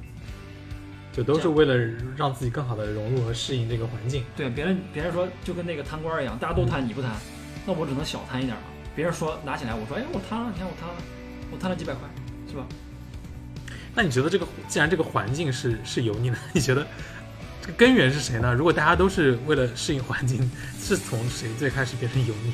[1.12, 1.76] 就都是为了
[2.16, 4.24] 让自己更好的融入和适应这个环境？
[4.34, 7.12] 对，别人别人说就跟那个贪官一样，大家都贪你不贪，
[7.64, 8.66] 那我只能小贪一点儿了。
[8.96, 10.94] 别人说拿起来，我说哎我贪了，你看我贪了，
[11.52, 12.02] 我贪了几百块，
[12.50, 12.66] 是吧？
[13.94, 16.84] 那你觉得这个既然这个环境是是油腻的， 你觉得
[17.62, 18.52] 这个根源是谁呢？
[18.52, 22.52] 如果大家都是为了适应环境，是从谁最开始变成油腻？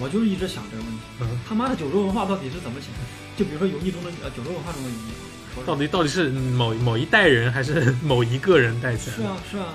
[0.00, 3.04] 我就是一直想这个问题，嗯，他妈的九州文化到底是怎么起来的？
[3.36, 9.22] 就比如说油腻中的呃九州文化中的油腻，到底到底是某某一代人还是 某一个人带起来的？
[9.22, 9.74] 是啊是啊，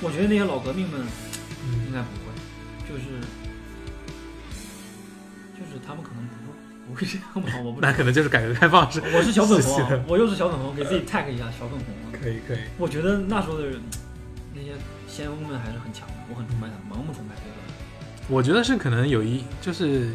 [0.00, 2.30] 我觉得那些老革命们应嗯，该不会，
[2.88, 3.02] 就是
[5.58, 6.54] 就是他们可能不会
[6.88, 7.80] 不会这样吧，我不。
[7.82, 12.10] 那可能就是改革开放是我是小粉红啊，我又是小粉红，给自己 tag 一下小粉红啊。
[12.12, 12.58] 可以可以。
[12.78, 13.80] 我觉得那时候的人
[14.54, 14.72] 那些
[15.08, 17.56] 先锋们还是很强的，我很崇拜他，盲目崇拜这个。
[18.28, 20.12] 我觉得是可能有一就是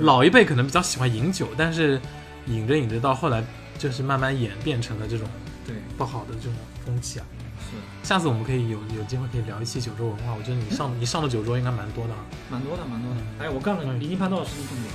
[0.00, 2.00] 老一辈可能比较喜欢饮酒，但是
[2.46, 3.42] 饮着饮着到后来
[3.78, 5.26] 就是慢慢演变成了这种
[5.66, 6.52] 对不好的这种
[6.84, 7.26] 风气啊。
[7.58, 12.20] 是下次我们可以有有机会可以聊一期九州文化，我觉得你上你 上的九州应该蛮多的啊。
[12.50, 13.46] 蛮多的蛮多的嗯。
[13.46, 14.90] 哎，我干了嗯离经叛道的事情更多，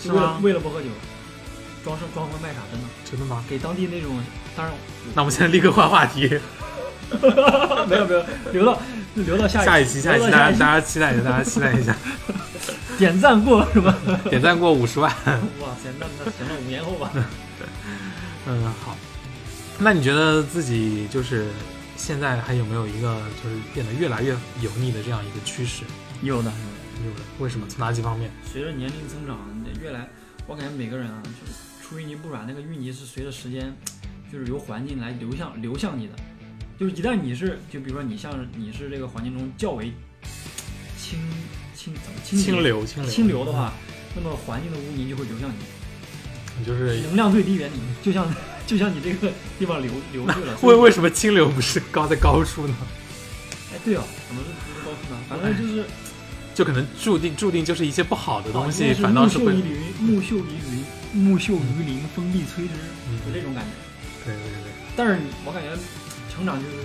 [0.00, 0.88] 是为了为了不喝酒，
[1.84, 3.44] 装疯装疯卖傻，真的真的吗？
[3.48, 4.16] 给当地那种，
[4.56, 4.74] 当然
[5.14, 6.28] 那我们现在立刻换话题，
[7.88, 8.80] 没有没有留到
[9.14, 11.96] 留到下下一一期下一期下一期大家大家期待一下，大家期待一下，
[12.98, 13.96] 点赞过是吧？
[14.28, 15.10] 点赞过五十万。
[15.60, 17.10] 哇塞，那那行了，五年后吧。
[18.46, 18.96] 嗯，好。
[19.78, 21.46] 那你觉得自己就是
[21.96, 25.84] 现在还有没有一个就是变得越来越油腻的这样一个趋势？
[26.22, 26.50] 有的，
[27.04, 27.66] 有的，为什么？
[27.68, 28.30] 从哪几方面？
[28.50, 29.38] 随着年龄增长，
[29.82, 30.08] 越来，
[30.46, 33.74] 我感觉每个人啊，就是出淤泥不染，那个淤泥是随着时间，
[34.32, 36.14] 就是由环境来流向流向你的。
[36.78, 39.92] 就是一旦你是，就比如说你像你是这个环境中较为
[40.98, 41.18] 清
[41.74, 43.72] 清怎么清洁清流，清流，清流的话，
[44.14, 45.54] 那么环境的污泥就会流向你，
[46.58, 48.26] 嗯，就是能量最低原理，就像
[48.66, 50.56] 就像你这个地方流流去了。
[50.58, 52.76] 所为为什么清流不是高在高处呢？
[53.72, 55.20] 哎，对哦，怎么是高处呢？
[55.28, 55.84] 反正就是
[56.54, 60.84] 就可能注定注定就是一些不好的东啊西，反倒是会木秀于，林，木秀于林，
[61.24, 62.74] 木秀于林，风必摧之，
[63.08, 63.70] 嗯就这种感觉。
[64.24, 65.70] 对对对，但是我感觉
[66.36, 66.76] 成长就是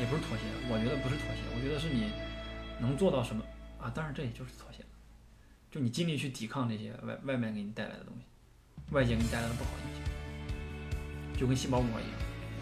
[0.00, 2.10] 也不是妥协，我觉得不是妥协，我觉得是你
[2.80, 3.40] 能做到什么
[3.78, 3.86] 啊？
[3.94, 4.82] 当然这也就是妥协，
[5.70, 8.26] 就你尽力去抵抗这些外外面给你带来的东西，
[8.90, 10.02] 外界给你带来的不好影响，
[11.38, 12.12] 就跟细胞膜一样。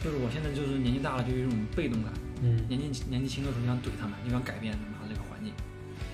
[0.05, 2.13] 就是我现在就是年纪大了，就有一种被动感。
[2.43, 5.55] 嗯，年纪年纪轻的时候就想怼他们，就想改变他们这个环境，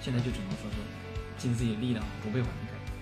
[0.01, 0.79] 现在就只能说是
[1.43, 2.95] 尽自己力量，不被环境改变。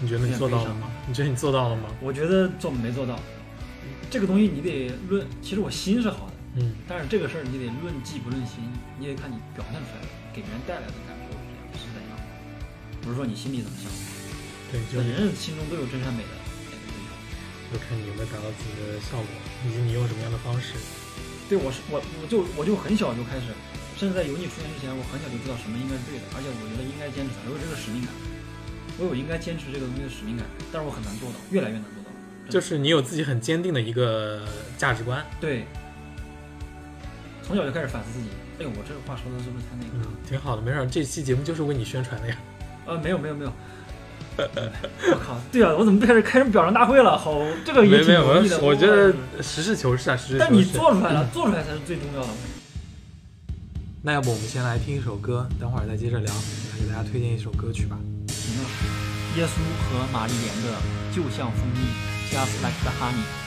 [0.00, 0.88] 你觉得你做到了吗？
[1.06, 1.92] 你觉得你做到了吗？
[2.00, 3.20] 我觉得做没做到，
[4.10, 6.32] 这个东西你得论，其实我心是好的。
[6.56, 8.64] 嗯，但是这个事儿你得论迹不论心，
[8.98, 12.16] 你得看你表现出来的给别人带来的感受是怎样是怎样，
[13.02, 13.90] 不是说你心里怎么想。
[14.72, 16.34] 对，就人人心中都有真善美的。
[17.66, 19.26] 就看你有没有达到自己的效果，
[19.66, 20.78] 以及你用什么样的方式。
[21.50, 23.50] 对我是我我就我就很小就开始，
[23.98, 28.14] 甚至在油腻出现之前，我很小就知道什么应该是对的，而且我觉得应该坚持，我有这个使命感，
[29.02, 31.84] 我有应该坚持这个东西的使命感，但是我很难做到，越来越难。
[32.48, 34.42] 就是你有自己很坚定的一个
[34.78, 35.64] 价值观，对，
[37.42, 38.28] 从小就开始反思自己。
[38.58, 39.90] 哎呦，我这个话说的是不是太那个？
[39.94, 42.36] 嗯，挺好的，没事儿，这期节目就是为你宣传的呀。
[42.86, 43.52] 呃，没有没有没有。
[44.36, 47.16] 我靠，对啊，我怎么开始开始表彰大会了？
[47.16, 48.60] 好，这个也挺没没有，容易的。
[48.60, 50.38] 我觉得实事求是啊，实事求是。
[50.38, 52.28] 但你做出来了， 做出来才是最重要的。
[54.02, 56.32] 那要不我们先来听一首歌，等会儿再接着聊。
[56.32, 57.98] 来给大家推荐一首歌曲吧。
[58.28, 58.64] 行啊，
[59.36, 60.78] 耶稣和玛丽莲的
[61.16, 61.80] 《就像蜂蜜》
[62.30, 63.45] ，Just like the honey。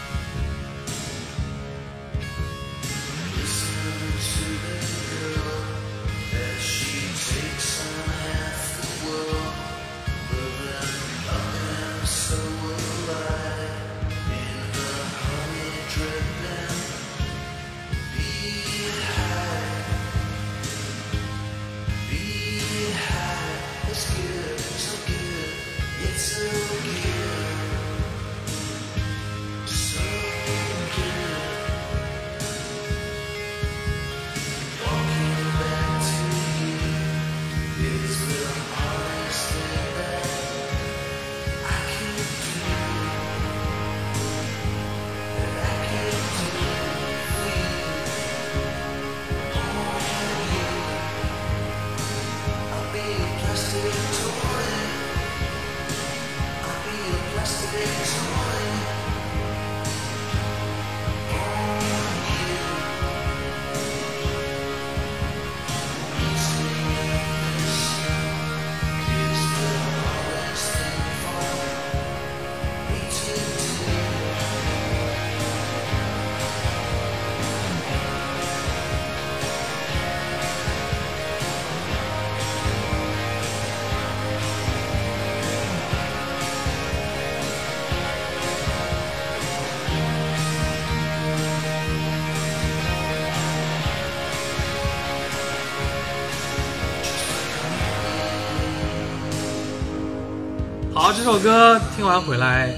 [101.22, 102.74] 这首歌听完回来，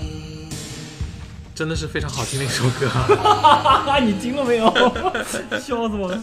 [1.54, 2.90] 真的是非常好听的一首歌。
[2.90, 4.66] 哈哈，你听了没有？
[5.62, 6.20] 笑死我了。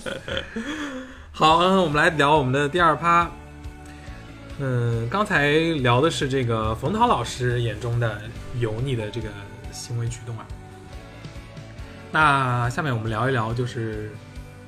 [1.31, 3.31] 好，嗯，我们来聊我们的第二趴。
[4.59, 8.21] 嗯，刚才聊的是这个冯涛老师眼中的
[8.59, 9.29] 油腻的这个
[9.71, 10.45] 行为举动啊。
[12.11, 14.11] 那下面我们聊一聊，就是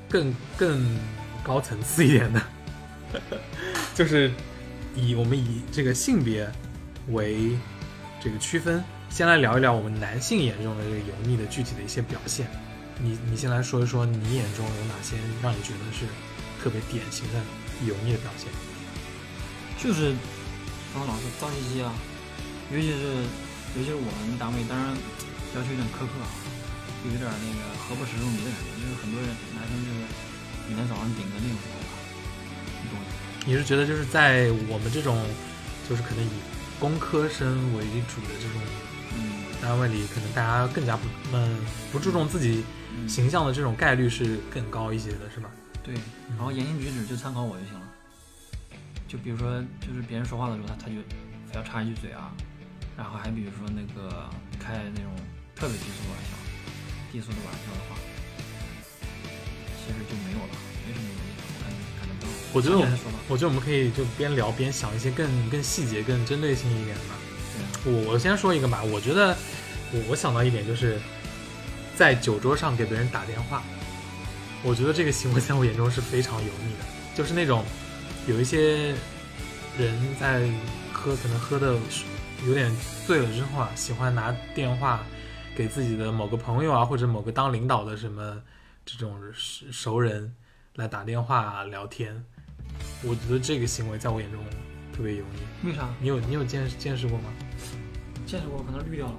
[0.09, 0.97] 更更
[1.43, 2.41] 高层次一点的，
[3.93, 4.31] 就是
[4.95, 6.49] 以我们以这个性别
[7.09, 7.57] 为
[8.23, 12.47] 这个区分，先来聊一聊我们男性眼中的这个油腻的具体的一些表现。
[13.03, 16.05] 你你先来说一说，你眼中有哪些让你觉得是
[16.63, 17.41] 特别典型的
[17.89, 18.53] 油腻的表现？
[19.81, 20.13] 就是
[20.93, 21.89] 当老是脏兮兮啊，
[22.71, 23.25] 尤其是
[23.73, 24.93] 尤其是我们单位，当然
[25.57, 26.29] 要求有点苛刻啊，
[27.09, 29.99] 有点那个何不食肉糜的感觉，就是很多人男生就是
[30.69, 31.57] 每天早上顶个那种
[32.85, 33.05] 你懂吗？
[33.47, 35.17] 你是觉得就是在我们这种
[35.89, 36.29] 就是可能以
[36.81, 38.63] 工科生为主的这种
[39.15, 41.03] 嗯单位里，可能大家更加不
[41.35, 41.59] 嗯
[41.93, 42.65] 不注重自己
[42.97, 45.51] 嗯，形象的这种概率是更高一些的，是吧？
[45.85, 45.95] 对，
[46.31, 47.83] 然后言行举止就参考我就行了。
[49.07, 50.95] 就比如说，就是别人说话的时候，他他就
[51.51, 52.33] 非要插一句嘴啊，
[52.97, 55.13] 然后还比如说那个开那种
[55.55, 56.33] 特别低俗的玩笑，
[57.13, 57.97] 低俗的玩笑的话，
[59.77, 60.55] 其实就没有了，
[60.87, 61.21] 没什么意思。
[61.21, 61.30] 我感觉感觉不到。
[62.53, 62.77] 我觉得
[63.29, 67.03] 我觉得我们可以就边聊边想一些更更细节、更针对性一点的。
[67.85, 69.37] 我我先说一个吧，我觉得
[69.93, 70.99] 我我想到一点就是
[71.97, 73.63] 在酒桌上给别人打电话，
[74.63, 76.85] 我觉得这个行为在我眼中是非常油腻的，
[77.15, 77.65] 就是那种
[78.27, 78.95] 有一些
[79.79, 80.49] 人在
[80.93, 81.75] 喝，可能喝的
[82.47, 82.71] 有点
[83.07, 85.05] 醉了之后啊，喜欢拿电话
[85.55, 88.43] 给自己的某个朋友啊，或者某个当领导的什么
[88.85, 90.35] 这种熟熟人
[90.75, 92.25] 来打电话聊天，
[93.03, 94.41] 我觉得这个行为在我眼中
[94.95, 95.69] 特别油腻。
[95.71, 95.89] 为啥？
[96.01, 97.25] 你有你有见见识过吗？
[98.27, 99.15] 见识过，可能绿掉了。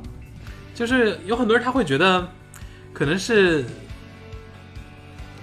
[0.73, 2.27] 就是有很多人他会觉得，
[2.93, 3.65] 可能是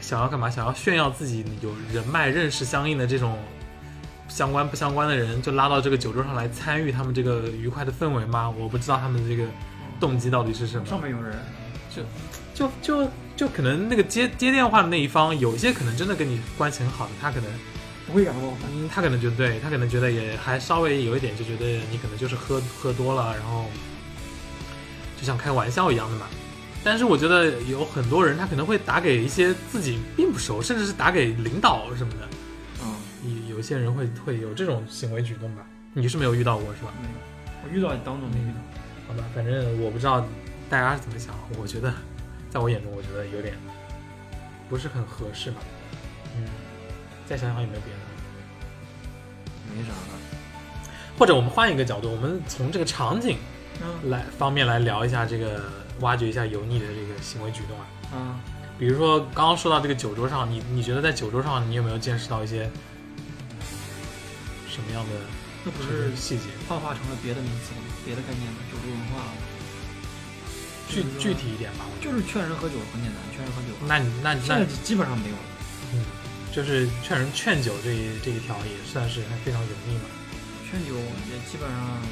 [0.01, 0.49] 想要干嘛？
[0.49, 3.39] 想要炫耀自己有人脉、认识相应的这种
[4.29, 8.49] 相关不相关的人，就拉到这个酒桌上来参与他们这个愉快的氛围吗？
[8.49, 9.47] 我不知道他们的这个
[10.01, 10.87] 动机到底是什么。
[10.87, 11.37] 上面有人，
[12.55, 17.51] 就就就可能那个接接电话的那一方，有一些可能真的跟你关系很好的，他可能
[18.09, 18.57] 不会感冒。
[18.73, 23.67] 嗯，他可能觉得对他可能觉得也还稍微有一点，就觉得你可能就是喝喝多了，然后
[25.17, 26.27] 就像开玩笑一样的嘛。
[26.83, 32.29] 但是我觉得有很多人他可能会打给一些自己并不熟，甚至是打给领导什么的，
[32.83, 32.97] 嗯，
[33.49, 35.67] 有有些人会会有这种行为举动吧。
[35.93, 36.93] 你是没有遇到过是吧？
[37.03, 37.15] 没有，
[37.65, 38.61] 我遇到你当中没遇到。
[39.09, 40.25] 好吧，反正我不知道
[40.71, 41.93] 大家是怎么想，我觉得
[42.51, 43.55] 在我眼中，我觉得有点
[44.69, 45.61] 不是很合适吧。
[46.37, 46.45] 嗯，
[47.27, 47.98] 再想想有没有别的。
[49.77, 50.19] 没啥了。
[51.19, 53.39] 或者我们换一个角度，我们从这个场景
[53.83, 55.63] 嗯来方面来聊一下这个，
[56.01, 57.87] 挖掘一下油腻的这个行为举动啊。
[58.15, 58.39] 嗯，
[58.79, 62.71] 比如说刚刚说到这个酒桌上，你你觉得在酒桌上你有没有见识到一些
[64.69, 65.11] 什么样的
[65.65, 66.45] 那不是细节？
[66.69, 67.83] 幻化成了别的名词了？
[68.07, 69.33] 别的概念了，酒桌文化了。
[70.89, 71.85] 具具体一点吧。
[72.01, 73.75] 就是劝人喝酒很简单，劝人喝酒。
[73.87, 75.35] 那你那那现在基本上没有
[76.59, 80.11] 就是劝人劝酒这一这一条也算是还非常油腻嘛，
[80.67, 80.93] 劝酒
[81.31, 82.03] 也基本上，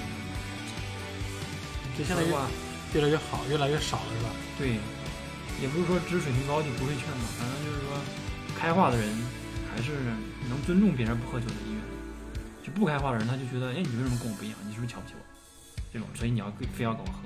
[1.99, 2.49] 就相当于说实话，
[2.95, 4.31] 越来越好，越来越少了是吧？
[4.57, 4.79] 对，
[5.61, 7.99] 也不是说知水平高就不会劝嘛，反正就是说，
[8.57, 9.09] 开化的人
[9.75, 9.91] 还是
[10.49, 11.83] 能尊重别人不喝酒的意愿。
[12.63, 14.59] 就不开化的人，他就觉得，哎，你为什么跟我不一样？
[14.65, 15.83] 你是不是瞧不起我？
[15.93, 17.19] 这种，所以你要非要跟我喝，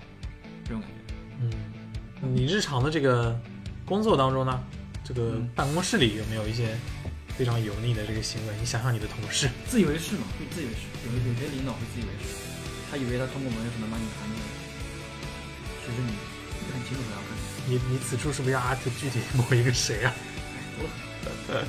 [0.65, 0.97] 这种感觉。
[1.43, 3.39] 嗯，你日常的这个
[3.85, 4.59] 工作当中呢，
[5.05, 6.75] 这个嗯办公室里有没有一些
[7.41, 8.53] 非常油腻的这个行为？
[8.61, 10.85] 你想想你的同事，自以为是嘛，会自以为是。
[11.09, 12.37] 有有些领导会自以为是，
[12.93, 14.45] 他以为他通过某些手段把你谈进来，
[15.81, 17.65] 其实你你很清楚他要干什么。
[17.65, 20.13] 你你此处是不是要 at 具体某一个谁啊？
[20.77, 21.65] 多了，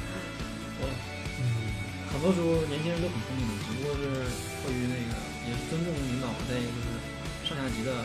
[0.76, 0.94] 多了。
[1.40, 1.72] 嗯，
[2.12, 4.28] 很多时候年轻人都很聪明的，只不过是
[4.60, 5.16] 迫于那个
[5.48, 7.00] 也是尊重领导，再一个就是
[7.48, 7.96] 上下级的，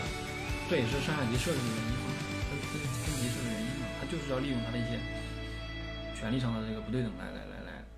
[0.71, 2.15] 这也是上下级设置的原因嘛，
[2.47, 5.03] 分分分级设置的原因嘛，他就是要利用他的一些
[6.15, 7.56] 权力上的这个不对等来来来来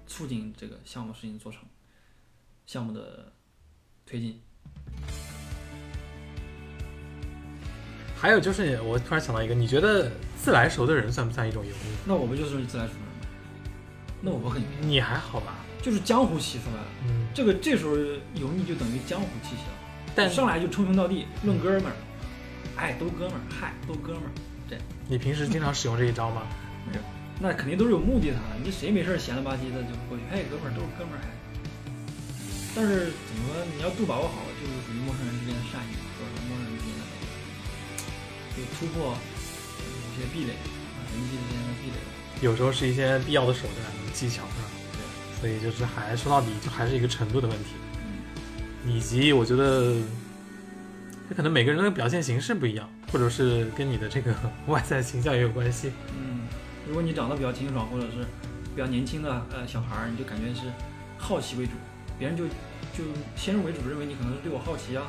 [0.09, 1.61] 促进这个项目事情做成，
[2.66, 3.31] 项目的
[4.05, 4.40] 推进。
[8.16, 11.90] 还有就是我突然想到一个，你觉得自来熟的人算不算一种油腻？
[12.05, 13.09] 那我不就是自来熟人吗？
[14.21, 15.55] 那我不很油腻，你还好吧？
[15.81, 16.88] 就是江湖气出来了。
[17.07, 17.94] 嗯，这个这时候
[18.35, 19.79] 油腻就等于江湖气息了。
[20.16, 21.92] 但上来就称兄道弟，论哥们儿，
[22.75, 24.31] 哎，都哥们儿，嗨，都哥们儿，
[24.68, 26.42] 对你平时经常使用这一招吗？
[27.40, 28.37] 那肯定都是有目的的。
[28.62, 31.29] 你谁没事儿闲了吧唧的就过去，嘿，哥们儿，都是哥们儿，还。
[32.74, 37.31] 但是怎么说，你要度把握好，就是属于陌生人之间的善意，或者说陌生人之间的那个，
[38.55, 40.53] 就突破呃一些壁垒
[40.94, 41.98] 啊，人际之间的壁垒。
[42.40, 43.79] 有时候是一些必要的手段、
[44.12, 44.68] 技巧，是吧？
[45.40, 47.70] 对，所以就是还说到底，就还是一个程度的问题，
[48.05, 49.94] 嗯，以及我觉得，
[51.29, 54.35] 这可能每个人的表现形式不一样，或者是跟你的这个
[54.68, 55.90] 外在形象也有关系。
[56.16, 56.28] 嗯，
[56.88, 58.24] 如果你长得比较清爽，或者是
[58.74, 60.62] 比较年轻的呃小孩儿，你就感觉是
[61.18, 61.72] 好奇为主，
[62.18, 62.46] 别人就
[62.96, 63.05] 就
[63.37, 65.05] 先入为主，认为你可能是对我好奇啊，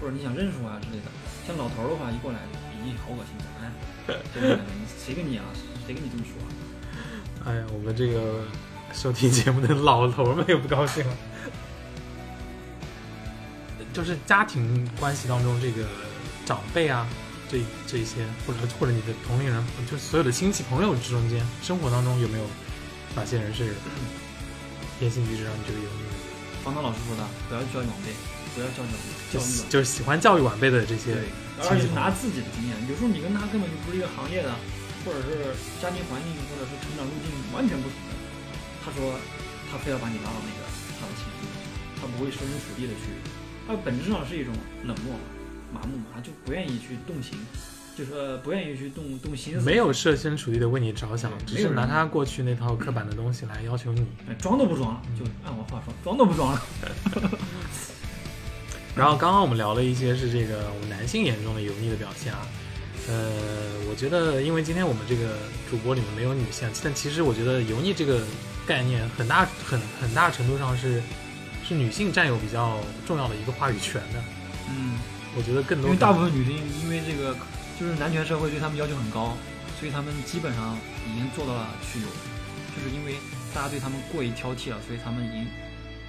[0.00, 1.06] 或者你想认识我啊之类的。
[1.46, 2.38] 像老头儿的话，一过来，
[2.80, 3.70] 咦，好恶心的，哎，
[4.98, 5.44] 谁跟你啊？
[5.86, 6.48] 谁跟你这么说啊？
[7.46, 8.46] 哎呀，我们这个
[8.92, 11.14] 收听节目的老头儿们又不高兴了。
[13.92, 15.86] 就是家庭关系当中，这个
[16.46, 17.06] 长辈啊，
[17.54, 22.44] 这这一些，或者或者你的同龄人，就所有的亲戚朋友之中间，生活当中有没有
[23.14, 23.78] 哪些人是
[24.98, 26.18] 言行举止让你觉得油腻的？
[26.66, 28.10] 方涛老师说的，不要教育晚辈，
[28.58, 28.90] 不要教育
[29.30, 29.70] 就教育晚辈。
[29.70, 31.30] 就是喜欢教育晚辈的这些，对，
[31.62, 34.50] 而且是拿自己的经验，有时候你跟他根本就不是一个行业的，
[35.06, 38.12] 或者是家庭环境，或者是成长路径完全不同的。
[38.82, 39.14] 他说
[39.70, 40.66] 他非要把你拉到那个
[40.98, 41.46] 他的前面，
[42.02, 43.14] 他不会设身处地的去，
[43.70, 44.50] 他本质上是一种
[44.82, 45.22] 冷漠嘛、
[45.74, 47.36] 麻木嘛，他就不愿意去动情，
[47.96, 54.06] 就是说不愿意去动动心思，没有设身处地的为你着想，只是拿他过去那套刻板的东西来要求你。
[54.28, 56.62] 哎装都不装了，就按我话说，装都不装了。
[58.96, 62.46] 然后刚刚我们聊了一些是这个我们男性眼中的油腻的表现啊，
[63.08, 63.32] 呃，
[63.90, 65.36] 我觉得因为今天我们这个
[65.68, 68.22] 主播里面没有女性，但其实我觉得油腻这个
[68.64, 71.02] 概念很大很很大程度上是
[71.66, 74.22] 是女性占有比较重要的一个话语权的。
[74.70, 74.96] 嗯，
[75.36, 77.36] 我觉得更多因为大部分女性因为这个
[77.78, 79.36] 就是男权社会对她们要求很高，
[79.78, 80.76] 所以她们基本上
[81.10, 82.06] 已经做到了去油，
[82.76, 83.16] 就是因为
[83.54, 85.46] 大家对她们过于挑剔了，所以她们已经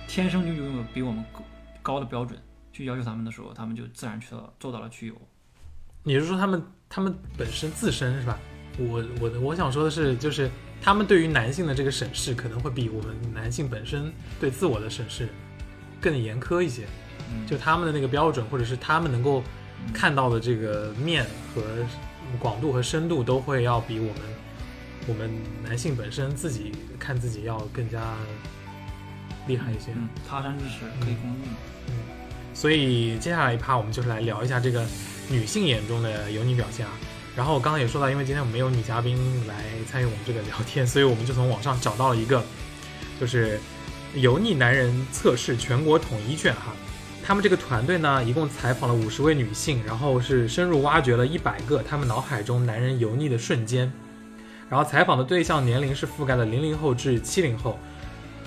[0.07, 1.43] 天生就拥有比我们高
[1.81, 2.39] 高的标准，
[2.71, 5.15] 去要求她们的时候，她们就自然去到做到了去油。
[6.03, 8.38] 你是说他们他们本身自身是吧？
[8.77, 15.29] 我我的我想说的是，就是他们对于男性的这个审视可能会比我们男性本身对自我的审视
[15.99, 16.85] 更严苛一些。
[17.31, 19.43] 嗯，就他们的那个标准，或者是他们能够
[19.93, 21.61] 看到的这个面和
[22.39, 24.15] 广度和深度，都会要比我们
[25.07, 25.31] 我们
[25.63, 28.15] 男性本身自己看自己要更加
[29.47, 29.91] 厉害一些。
[29.95, 31.47] 嗯，他山之石可以攻玉。
[31.88, 31.93] 嗯
[32.53, 34.85] 所以接下来一趴，我们就是来聊一下这个
[35.29, 36.93] 女性眼中的油腻表现啊。
[37.35, 39.55] 然后我刚刚也说到，因为今天我们没有女嘉宾来
[39.91, 42.41] 参与我们这个聊天，所以我们就从网上找到了一个，
[43.19, 43.59] 就是
[44.13, 46.73] 油腻男人测试全国统一卷哈。
[47.27, 53.91] 他们这个团队呢，一共采访了五十位女性，然后是深入挖掘了一百个他们脑海中男人油腻的瞬间。
[54.69, 57.79] 然后采访的对象年龄是覆盖了零零后至七零后，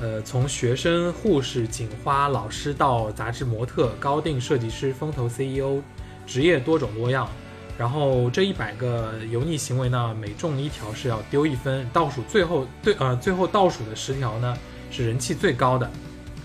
[0.01, 5.83] 呃，从学生、护士、警花、老师到杂志模特、高定设计师、风投 CEO，
[6.25, 7.29] 职业多种多样。
[7.77, 14.57] 然后这一百个油腻行为呢，每中一条是要丢一分，倒数最后对呃最后倒数的十条呢
[14.89, 15.91] 是人气最高的。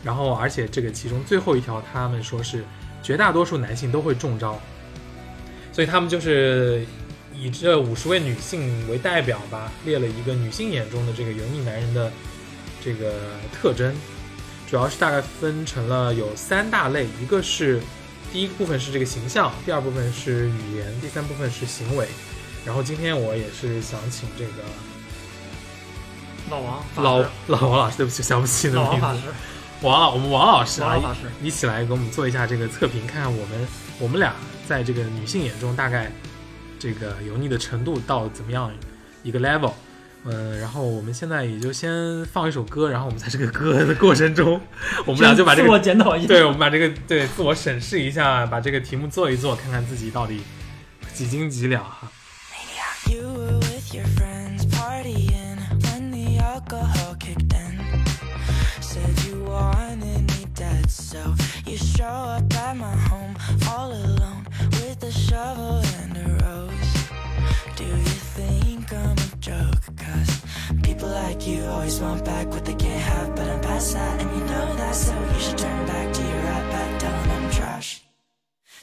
[0.04, 2.64] 然后而且这个其中最后一条，他们说是
[3.02, 4.60] 绝大多数男性都会中招，
[5.72, 6.86] 所以他们就是
[7.34, 12.12] 以这五十位女性为代表吧，列了一个女性眼中的这个油腻男人的
[12.84, 13.14] 这个
[13.54, 13.96] 特征，
[14.70, 17.80] 主要是大概分成了有三大类，一个是
[18.32, 22.08] 第一个部分是这个形象，第二部分是语言，第三部分是行为。
[22.66, 24.52] 然后今天我也是想请这个
[26.50, 29.16] 老王老老王老师，对不起，想不起名字老
[29.84, 30.98] 王老我们王老师啊
[31.42, 33.68] 一起来给我们做一下这个测评，看看我们
[34.00, 34.34] 我们俩
[34.66, 36.10] 在这个女性眼中大概
[36.80, 38.72] 这个油腻的程度到怎么样
[39.24, 39.74] 一个 level。
[40.24, 44.62] 嗯，然后我们现在也就先放一首歌，然后我们在这个歌的过程中，
[45.06, 46.28] 我们俩就把这个自我个检讨一下。
[46.28, 50.40] 对，我们把这个对自我审视一下，把这个题目做一做，看看自己到底
[51.14, 52.10] 几斤几两哈。
[71.14, 74.76] Like you always want back what they can't have, but I'm past that, and you know
[74.76, 77.90] that, so you should turn back to your rap back, tell 'em I'm trash.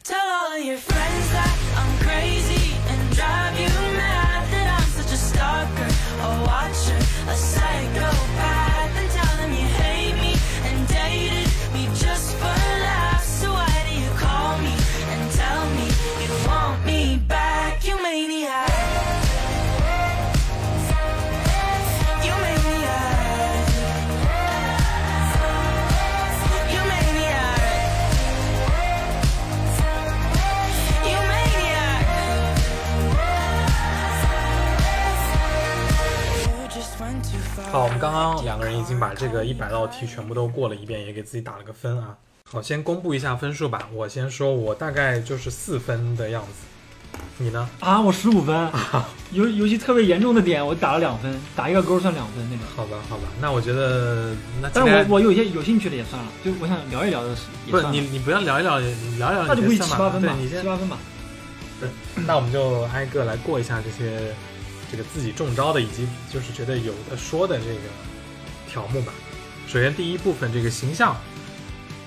[0.04, 3.72] Tell all of your friends that I'm crazy and drive you
[4.02, 5.90] mad that I'm such a stalker,
[6.26, 7.00] a watcher,
[7.34, 7.36] a
[38.72, 42.16] 已经把这个一百道题全部都过了一遍，也给自己打了个分啊。
[42.50, 43.88] 好，先公布一下分数吧。
[43.92, 46.48] 我先说，我大概就是四分的样子。
[47.38, 47.68] 你呢？
[47.80, 48.70] 啊，我十五分，
[49.32, 52.66] 游游戏特别严重的点，我打了两分，打一个勾算两分那种。
[52.76, 57.34] 好吧，好吧，那我觉得那但我我有些有兴趣的也算了，就我想聊一聊的
[57.70, 60.98] 不是你，你不要聊一聊，你聊一聊，那就估计你先算七八分吧，对，你先七八分吧。
[61.80, 61.88] 对
[62.26, 64.34] 那我们就挨个来过一下这些
[64.90, 67.80] 这个自己中招的，以及就是觉得有的说的这个
[68.68, 69.12] 条目吧。
[69.66, 71.16] 首先第一部分这个形象，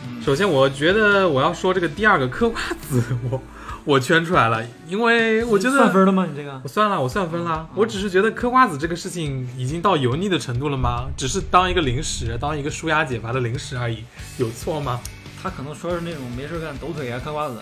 [0.06, 3.42] 嗯首先我觉得我要说这个第二个嗑瓜子，我
[3.86, 6.28] 我圈出来了，因为我觉得算分了吗？
[6.30, 7.68] 你这个我算了，我算分了。
[7.72, 11.08] 嗯我只是觉得嗑瓜子这个事情已经到油腻的程度了吗？
[11.18, 14.04] 只是当一个零食，当一个舒压解乏的零食而已，
[14.38, 15.00] 有错吗？
[15.42, 17.58] 他可能说是那种没事干抖腿啊、嗑瓜子，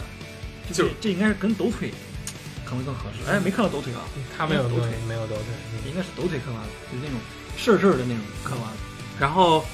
[0.71, 1.91] 就这这应该是跟抖腿
[2.71, 3.29] 可能更合适。
[3.29, 3.99] 哎，没看到抖腿啊，
[4.37, 5.45] 他没有抖腿没有抖腿。
[5.75, 7.19] 嗯应该是抖腿嗑瓜子，就是那种
[7.57, 8.77] 事儿事儿的那种嗑瓜子。
[9.19, 9.65] 然后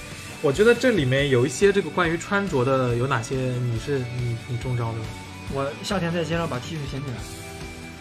[0.42, 5.06] 我觉得这里面有一些这个关于穿着的有哪些你是你你中招的吗？
[5.54, 7.18] 我夏天在街上把 T 恤掀起来，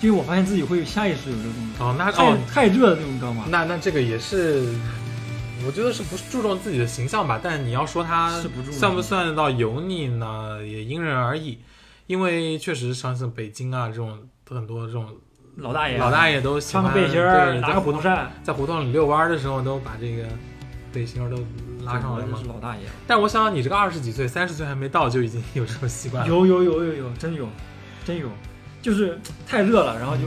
[0.01, 1.87] 因为我发现自己会下意识有这个动作。
[1.87, 3.45] 哦，那太哦，太热的那种，你知道吗？
[3.49, 4.65] 那那这个也是，
[5.67, 7.39] 我觉得是不注重自己的形象吧？
[7.43, 8.41] 但你要说它
[8.73, 10.59] 算不算得到油腻呢？
[10.65, 11.59] 也因人而异，
[12.07, 14.19] 因为确实像是北京啊这种
[14.55, 15.07] 很多这种
[15.57, 20.25] 老大爷，老大爷都喜欢穿个背心儿，对拿个蒲扇，在胡同里遛弯儿的时候都把这个
[20.93, 21.37] 背心儿都
[21.85, 22.47] 拉上来嘛是。
[22.47, 22.83] 老大爷。
[23.07, 26.29] 但我想想，你这个二十几岁、三十岁还没到，就已经有这种习惯了。
[26.29, 27.49] 有有有有有，真有，
[28.05, 28.29] 真有，
[28.83, 30.23] 就是太热了，然后就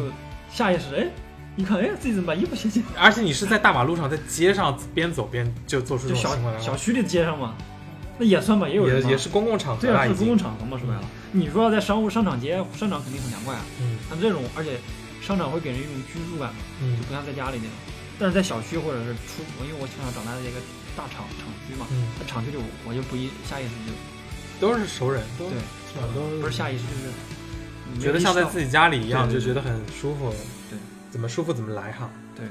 [0.51, 1.07] 下意识，哎，
[1.55, 3.01] 一看，哎，自己怎么把衣服掀起来？
[3.01, 7.53] 而且你是在大马路上，在街上边走边就做出这就小种行为来吗小区的街上嘛，
[8.17, 10.37] 那也算吧，也有人嘛也也是公共场合对啊，了，已是公共。
[10.37, 11.01] 场合嘛，说白了。
[11.31, 14.77] 你说在商务商场街，商场肯定很凉快啊，嗯像这种，而且
[15.21, 17.71] 商场会给人一种居住感嘛，嗯就不像在家里那种。
[18.19, 20.59] 但是在小区或者是出，因为我从小长大的一个
[20.97, 23.93] 大厂厂区嘛，嗯，那厂区里我我就不一下意识就
[24.59, 25.99] 都是熟人，都对，是？
[26.13, 27.13] 都不是下意识就是
[27.93, 30.33] 嗯觉得像在自己己家里一样，就觉得很舒服。
[30.69, 30.77] 对，
[31.09, 32.09] 怎么舒服怎么来哈。
[32.35, 32.45] 对。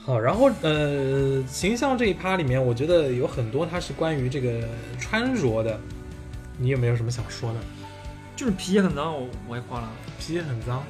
[0.00, 4.66] 好，然后呃，形象这一趴里面，我觉得有很多它是关于这个
[4.98, 5.78] 穿着的，
[6.56, 7.58] 你有没有什么想说的？
[8.38, 10.84] 就是皮鞋很脏，我我也夸了，皮鞋很脏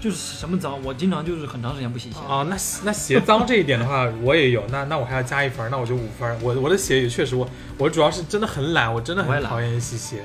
[0.00, 2.16] 就是什么脏，我经常就是很长时间不洗鞋。
[2.26, 6.42] 啊，那那鞋脏这一点的话，我也有，那那我还要加一分，那我就五分。
[6.42, 10.22] 我我的鞋也确实，我我主要是真的很懒，我真的很讨厌洗鞋，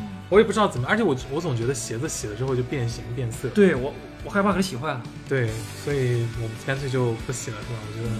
[0.00, 3.94] 嗯，我也不知道怎么，而且我我总觉得鞋子洗了之后就变形变色，对我
[4.24, 5.00] 我害怕给它洗坏了。
[5.28, 5.48] 对，
[5.84, 7.78] 所以我们干脆就不洗了，是吧？
[7.86, 8.10] 我觉得，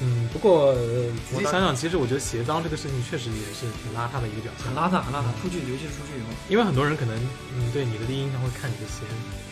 [0.00, 5.26] 嗯，不过、呃仔细想想，其实我觉得鞋脏这个事情确实也是挺邋遢的一个表现很，邋遢，很邋遢。
[5.42, 7.16] 出去，尤其是出去以后，因为很多人可能
[7.56, 9.02] 嗯对你的第一印象会看你的鞋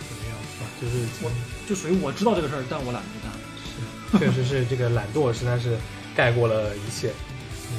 [0.07, 0.67] 怎么样，是吧？
[0.81, 1.31] 就是我
[1.69, 3.33] 就属于我知道这个事儿，但我懒得去干。
[3.35, 5.77] 是 确实是这个懒惰实在是
[6.15, 7.11] 盖过了一切。
[7.71, 7.79] 嗯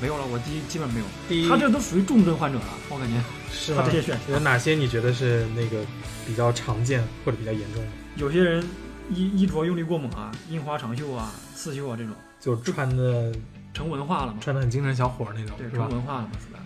[0.00, 1.06] 没有了，我第一基本没有。
[1.28, 3.14] 第一，他这都属于重症患者了，我感觉
[3.50, 4.00] 是吗他这？
[4.00, 5.84] 些选有哪些你觉得是那个
[6.26, 7.88] 比较常见或者比较严重的？
[8.16, 8.62] 有些人
[9.10, 13.32] 衣衣着用力过猛啊，印花长袖啊、刺绣啊这种，就穿的
[13.72, 14.38] 成文化了嘛？
[14.40, 16.30] 穿的很精神小伙儿那种，对，成文化了嘛？
[16.38, 16.64] 说白了，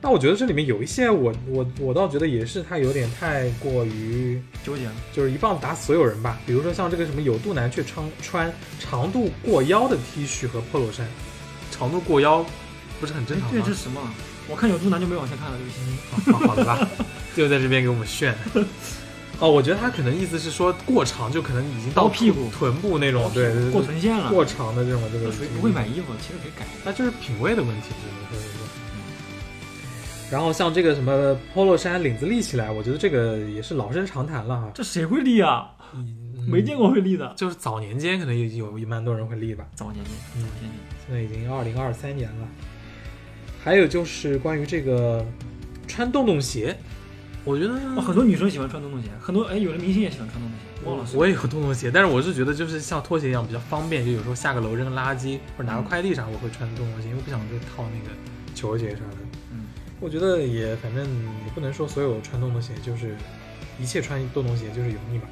[0.00, 4.92] 那我觉得这里面有一些我，我我倒觉得也是他有点太过于，纠结了。
[5.12, 6.38] 就是一棒子打死所有人吧。
[6.46, 11.06] 比如说像这个什么有肚腩却穿穿长度过腰的 T 恤和 polo 衫，
[11.70, 12.44] 长度过腰
[12.98, 13.72] 不是很正常吗这？
[13.72, 14.14] 是什么啊？
[14.48, 16.46] 我看有肚腩就没往下看了，对不起。
[16.46, 16.88] 好的吧，
[17.36, 18.34] 就在这边给我们炫。
[19.40, 26.66] 哦，我觉得他可能意思是说过长，就可能已经到到屁股臀部那种，对过臀线了，过长的这种这个属于不会买衣服，其实可以改。
[26.84, 27.88] 那就是品味的问题。
[30.30, 34.70] 然后像这个什么 polo 衫领子立起来，我觉得这个也是老生常谈了哈。
[34.72, 35.70] 这谁会立啊？
[35.92, 36.16] 嗯
[36.46, 37.34] 没见过会立的。
[37.36, 40.70] 就是早年间可能有有一蛮多人会立吧，早年间，嗯早年间，
[41.06, 42.48] 现在已经二零二三年了。
[43.64, 45.26] 还有就是关于这个
[45.88, 46.76] 穿洞洞鞋，
[47.44, 50.86] 我觉得哦，很多女生喜欢穿洞洞鞋，很多哎，有的明星也喜欢穿洞洞鞋。
[50.86, 58.14] 忘了我也有洞洞鞋，但是我是觉得就是像拖鞋一样比较方便，就有时候下个楼扔垃圾或者拿个快递啥，我会穿洞洞鞋，因为不想再套那个
[58.54, 59.16] 球鞋啥的。
[59.52, 59.66] 嗯，
[60.00, 63.16] 我觉得也反正也不能说所有穿洞洞鞋就是
[63.80, 65.26] 一切穿洞洞鞋就是油腻吧，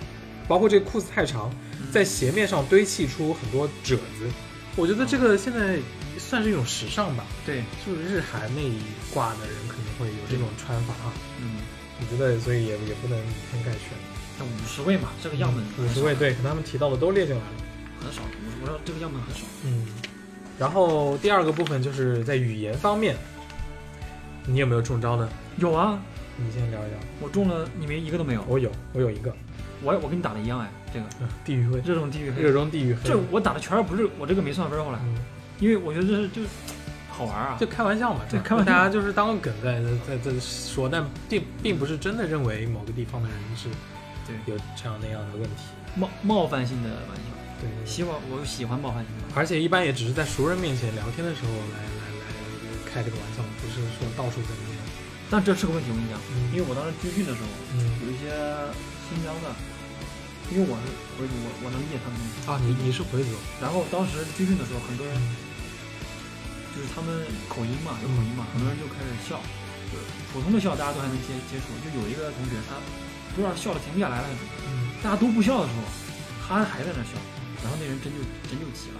[0.46, 1.50] 包括这个裤子太长，
[1.80, 4.28] 嗯在鞋面上堆砌出很多褶子，
[4.76, 5.78] 我觉得这个现在
[6.18, 8.78] 算是一种时尚吧，对，就是日韩那一
[9.12, 11.12] 挂的人可能会有这种穿法啊。
[11.98, 13.90] 嗯，我觉得所以也也不能以偏概全。
[14.38, 17.48] 那五十位嘛，这个样本五十位对，可能他们提到的都列进来了。
[18.00, 19.40] 很少，我我说这个样本很少。
[19.64, 19.86] 嗯，
[20.58, 23.16] 然后第二个部分就是在语言方面，
[24.46, 25.28] 你有没有中招呢？
[25.56, 25.98] 有啊，
[26.36, 26.98] 你先聊一聊。
[27.20, 28.44] 我中了，你们一个都没有。
[28.46, 29.34] 我有，我有一个，
[29.82, 33.10] 我我跟你打的一样哎，这个嗯地狱黑，热衷地狱黑，热衷地狱黑。
[33.10, 35.16] 这我打的全是不是我这个没算分后来，嗯，
[35.58, 36.48] 因为我觉得这是就是
[37.18, 37.56] 好玩啊。
[37.58, 43.68] 就开玩笑嘛，对开玩笑大家就是当个梗在在在说，但并并不是真的认为某个地方的人是
[44.24, 45.74] 对有这样那样的问题。
[45.96, 47.28] 冒冒犯性的玩笑，
[47.60, 49.34] 对希望我喜欢冒犯性的。
[49.34, 52.28] 而且一般也只是在熟人面前聊天的时候来来来
[52.86, 54.78] 开这个玩笑，不是说到处在那样。
[55.28, 58.32] 但这是个问题，我跟你讲，嗯因为我当时军训的时候，嗯有一些
[59.10, 59.52] 新疆的，
[60.48, 60.86] 因为我是
[61.18, 62.16] 回族，我我能理解他们。
[62.48, 65.12] 啊，你你是回族，然后当时军训的时候，很多人
[66.78, 67.10] 就是他们
[67.50, 69.42] 口音嘛，有口音嘛，很多人就开始笑，
[69.90, 69.98] 就
[70.30, 72.78] 普通的笑大家都还能接接触，就有一个同学他
[73.34, 74.26] 不知道笑的停不下来了，
[74.62, 74.94] 嗯。
[75.02, 75.82] 大家都不笑的时候，
[76.46, 77.18] 他还在那笑，
[77.62, 78.98] 然后那人真就真就急了。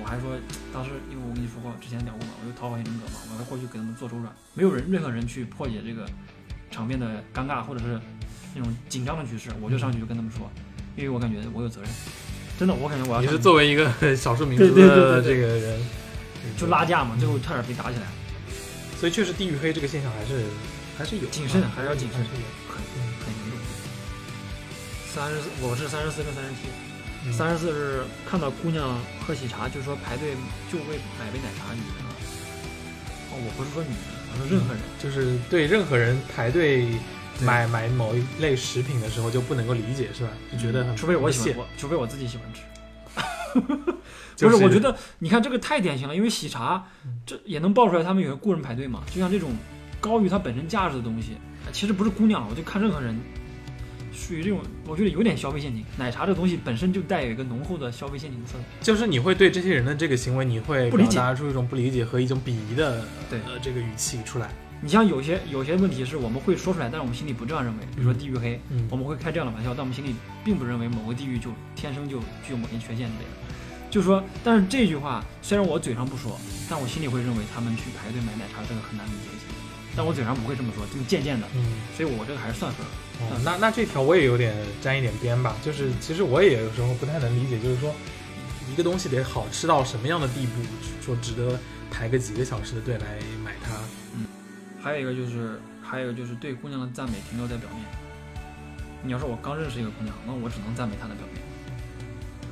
[0.00, 0.32] 我还说，
[0.72, 6.08] 当时因为我跟你说过，之前聊过嘛，我就讨好型人格嘛，我还过去给他们做周转，没有人任何人去破解这个
[6.70, 8.00] 场面的尴尬或者是
[8.56, 10.48] 那种紧张的局势，我就上去就跟他们说，
[10.96, 11.90] 因为我感觉我有责任，
[12.58, 15.80] 真的，我感觉我要你是作为一个少数民族的这个人，
[16.56, 18.06] 就拉架嘛，最后差点被打起来，
[18.98, 20.44] 所以确实地域黑这个现象还是
[20.98, 22.46] 还是有谨慎啊还是要谨慎是有。
[22.68, 22.76] 很
[23.20, 23.58] 很严重。
[25.12, 26.68] 三十四，我是三十四跟三十七，
[27.26, 30.34] 嗯三十四是看到姑娘喝喜茶，就是说排队
[30.70, 32.12] 就为买杯奶茶，女人啊。
[33.30, 33.98] 哦，我不是说女人，
[34.32, 34.82] 我说任何人。
[34.98, 36.88] 就是对任何人排队
[37.40, 40.30] 买买某一类食品的时候就不能够理解，是吧？
[40.50, 42.62] 就觉得很除非我喜欢，我除非我自己喜欢吃。
[44.50, 49.02] 就不是，我觉得你看这个太典型了，因为喜茶嗯这也能爆出来他们有些雇人排队嘛。
[49.10, 49.50] 就像这种
[50.00, 51.36] 高于它本身价值的东西，
[51.72, 53.18] 其实不是姑娘，我就看任何人
[54.12, 55.84] 属于这种，我觉得有点消费陷阱。
[55.96, 58.64] 奶茶这东西本身就带有一个浓厚的消费陷阱的色彩。
[58.80, 64.50] 就是你会对这些人的这个行为，你会不理解表达出一种不理解和一种鄙夷的对呃这个语气出来。
[64.84, 70.12] 你像有些有些问题是我们会说出来，但是我们心里不这样认为，比如说地域黑，嗯我们会开这样的玩笑，但我们心里
[70.44, 73.41] 并不认为某个地域就天生就具有某些缺陷之类的。
[73.92, 79.28] 就是说，但是这句话虽然我嘴上不说，但我心里会认为他们去排队买奶茶这个很难理解
[79.94, 81.62] 但我嘴上不会这么说，这么渐渐的，嗯，
[81.94, 82.88] 所以我这个还是算分儿。
[83.20, 87.94] 哦，那那这条我也有点沾一点边吧，就是其实我也有时候不太能理解，就是说
[88.72, 90.62] 一个东西得好吃到什么样的地步，
[91.04, 93.74] 说值得排个几个小时的队来买它。
[94.16, 94.24] 嗯
[94.82, 97.84] 还有一个就是，还有一个就是对姑娘的赞美停留在表面。
[99.04, 101.41] 你要说我刚认识一个姑娘，那我只能赞美她的表面。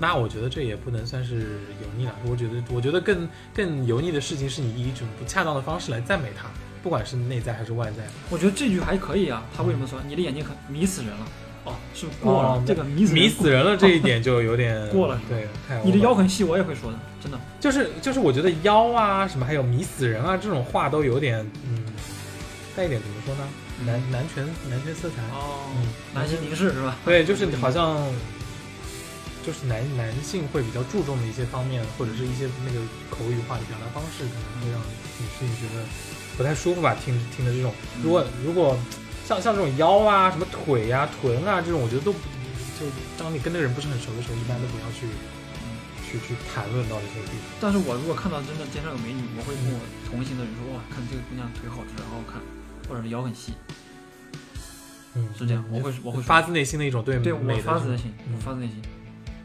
[0.01, 6.49] 那我觉得这也不能算是油腻了，我觉得我觉得更更油腻的事情是你以一种不恰当的方式来赞美他，
[6.83, 8.05] 不管是内在还是外在。
[8.31, 9.45] 我觉得这句还可以啊。
[9.55, 11.27] 他为什么说你的眼睛很迷死人了？
[11.67, 17.39] 哦，是过了、哦这个迷死人迷死人了这一点就有点过了对，太你的腰很细，我也会说的，真的。
[17.61, 21.39] 就是就是我觉得腰啊什么还有迷死人啊这种话都有点
[21.69, 21.85] 嗯
[22.75, 23.47] 带一点怎么说呢
[23.85, 26.97] 男男权男权色彩哦嗯男性凝视是吧？
[27.05, 27.99] 对就是好像
[29.47, 32.81] 就是男男性会比较注重的一些方面或者是一些那个
[33.11, 34.81] 口语化的表达方式可能会让
[35.19, 35.83] 女性觉得
[36.37, 37.73] 不太舒服吧听听的这种。
[38.03, 38.77] 如果如果
[39.27, 42.19] 像像这种腰啊什么腿呀、臀啊这种我觉得都不
[42.79, 42.87] 就
[43.19, 45.07] 当你跟那个人不是很熟的时候一般都不要去
[46.05, 47.47] 去去谈论到这些地方。
[47.61, 52.41] 但是我如果看到真的街上有美女，我会跟我同行的人说，哇，看这个姑娘腿好直，好好看，
[52.89, 53.53] 或者是腰很细，
[55.15, 55.65] 嗯，是这样。
[55.71, 58.13] 我会我会发自内心的一种对对我发自内心，
[58.43, 58.83] 发自内心，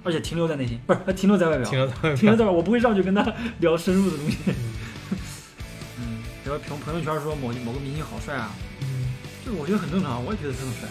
[0.06, 3.26] 而且停留在内心，不是停留在外表，停留在外表停留在外表，我不会上去跟他
[3.60, 4.38] 聊深入的东西。
[4.46, 4.54] 嗯
[6.00, 8.52] 嗯，比如朋朋友圈说某某个明星好帅啊，
[8.82, 9.14] 嗯，
[9.46, 10.88] 就是我觉得很正常，我也觉得他很帅。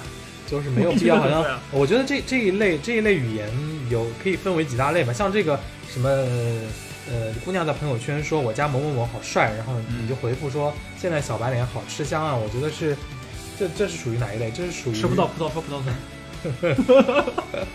[0.47, 3.49] 就是没有必要，好像我觉得这这一类这一类语言
[3.89, 5.59] 有可以分为几大类吧，像这个
[5.89, 12.95] 什么呃姑娘在朋友圈说我家某某某好帅，然后你就回复说现在小白脸好吃香啊，我觉得是
[13.59, 14.51] 这这是属于哪一类？
[14.51, 15.97] 这是属于吃不到葡萄说葡萄酸，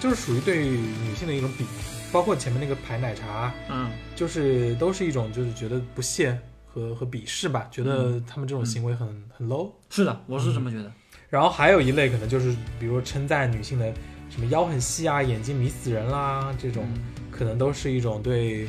[0.00, 1.66] 就是属于对女性的一种鄙夷，
[2.12, 9.72] 包括前面那个排奶茶，嗯，就是都是一种就是觉得不屑和和鄙视吧，觉得他们这种行为很、很 low。
[9.90, 10.92] 是的，我是这么觉得。
[11.28, 13.92] 然后还有一类可能就是，比如称赞女性的
[14.30, 18.68] 什么腰很细啊，眼睛迷死人啦，这种嗯可能都是一种对，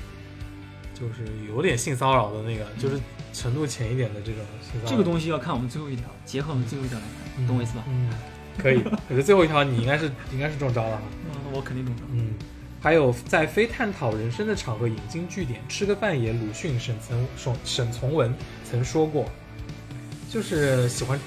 [0.94, 3.00] 就是有点性骚扰的那个，就是
[3.32, 4.90] 程度浅一点的这种性骚扰。
[4.90, 7.06] 这个东西要看我们最后一条，结合我们最后一条来
[7.36, 7.84] 看，懂我意思吧？
[7.88, 8.10] 嗯，
[8.58, 8.82] 可以。
[8.86, 11.02] 我觉得最后一条你应该是应该是中招了哈。
[11.26, 12.04] 嗯，我肯定中招。
[12.12, 12.34] 嗯，
[12.82, 18.34] 还有在非探讨人生的场合引经据典，吃个饭也鲁迅、沈从沈沈从文
[18.70, 19.26] 曾说过，
[20.30, 21.20] 就是喜欢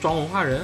[0.00, 0.60] 装文化人，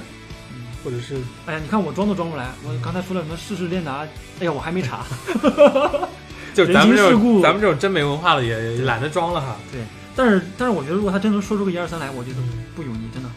[0.52, 1.16] 嗯或者是
[1.46, 4.06] 哎呀，你看我装都装不来，我刚才说了什么世事练达，
[4.40, 5.04] 哎呀，我还没查。
[6.54, 9.56] 就咱们这种咱们这种真没文化的也也懒得装了哈。
[9.70, 9.80] 对，
[10.16, 13.28] 但是但是我觉得如果他真能说出个一二三来，我觉得嗯不油腻，真的。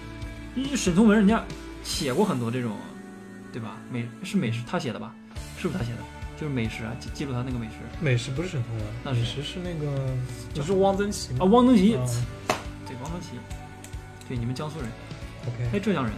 [0.56, 1.44] 因为沈从文人家
[1.92, 2.72] 写过很多这种，
[3.52, 3.78] 对吧？
[3.92, 5.14] 美是美食他写的吧？
[5.58, 5.98] 是不是他写的？
[6.40, 10.08] 就是美食啊，记记录他那个美食美食不是沈腾的，那是美食是那个
[10.54, 11.44] 就是汪曾祺啊。
[11.46, 12.08] 汪曾祺，嗯
[12.88, 13.38] 对汪曾祺，
[14.28, 14.90] 对你们江苏人
[15.46, 16.12] ，OK，哎，浙江人，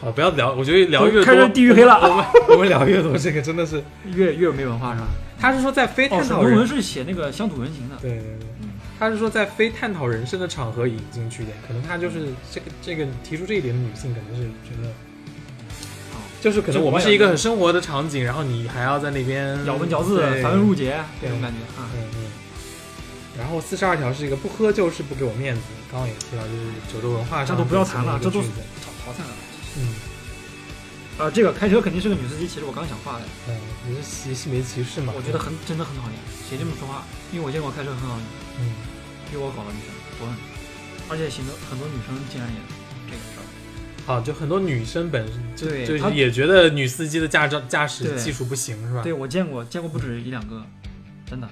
[0.00, 3.82] 好，不要聊，我觉得聊越多，开始地域黑了我们 我们聊越多，这个真的是。
[4.14, 5.06] 越越没文化是吧？
[5.40, 8.51] 他是说在非探讨人，从文是写那个乡土文情的，对对对，嗯，
[8.98, 14.88] 他是说在非探讨人生的场合引进去点，可能他就是这个这个提出这一点的女性，可能是觉得，
[16.12, 21.90] 哦就是可能我们是一个很生活的场景，然后你还要在那边咬文嚼字，繁文缛节这种感觉啊。
[21.94, 22.24] 嗯嗯。
[23.38, 26.60] 然后四十二条是一个不喝就是不给我面子，刚刚也提到就是
[26.92, 29.30] 九州文化上这都不要谈了，这都是淘淘汰了。
[29.78, 29.94] 嗯
[31.18, 35.12] 啊，这个开车肯定是个女司机，其实我刚想画的，嗯，你是歧性别歧视嘛？
[35.14, 36.16] 我觉得很真的很讨厌，
[36.48, 37.04] 谁这么说话？
[37.32, 38.22] 因为我见过开车很好的，
[38.62, 38.70] 嗯。
[39.30, 40.44] 比我高的女生多很多，
[41.08, 42.58] 而且很多很多女生竟然也
[43.08, 43.42] 这个事儿。
[44.04, 49.00] 啊，就很多女生本身就就也觉得女司机的驾照驾驶技术不行是吧？
[49.02, 50.62] 对，我见过，见过不止一两个，
[51.24, 51.48] 真的。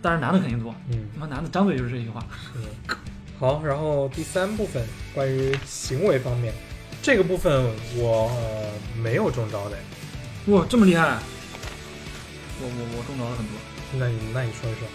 [0.00, 2.24] 当然男的肯定多，嗯，他妈男的张嘴就是这句话。
[2.54, 2.96] 嗯。
[3.38, 6.54] 好，然后第三部分关于行为方面，
[7.02, 7.52] 这个部分
[7.96, 8.70] 我、呃、
[9.02, 9.76] 没有中招的，
[10.46, 11.18] 哇，这么厉害！
[12.62, 13.56] 我我我中招了很多，
[13.98, 14.88] 那你那你说一说。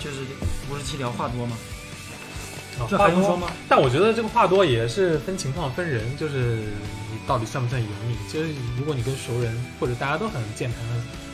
[0.00, 0.22] 就是
[0.70, 1.56] 五十七条话多吗？
[2.80, 3.50] 啊，这话多，还用说吗？
[3.68, 6.56] 但我觉得这个话多也是分情况分人，就是
[7.12, 8.16] 你到底算不算油腻？
[8.28, 8.48] 其实
[8.78, 10.80] 如果你跟熟人或者大家都很健谈、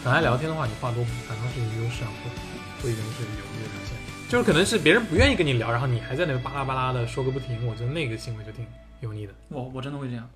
[0.05, 3.97] 很爱聊天的话，你话多反倒是一个优势啊，不不一定是油腻的表现。
[4.29, 8.67] 就是可能是别人不愿意跟你聊，然后你还在那边巴拉巴拉的说个不停，我觉得那个行为就挺
[9.01, 9.33] 油腻的。
[9.49, 10.29] 我我真的会这样，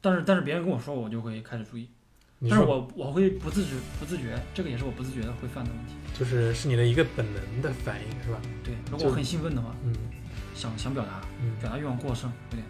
[0.00, 1.88] 但是但是别人跟我说，我就会开始注意。
[2.42, 5.94] 但是我我会不自觉不自觉，这个也是我不自觉的会犯的问题。
[6.18, 8.38] 就是是你的一个本能的反应是吧？
[8.62, 9.92] 对，如果我很兴奋的话，嗯
[10.54, 12.64] 想想表达，嗯，表达欲望过剩，有点。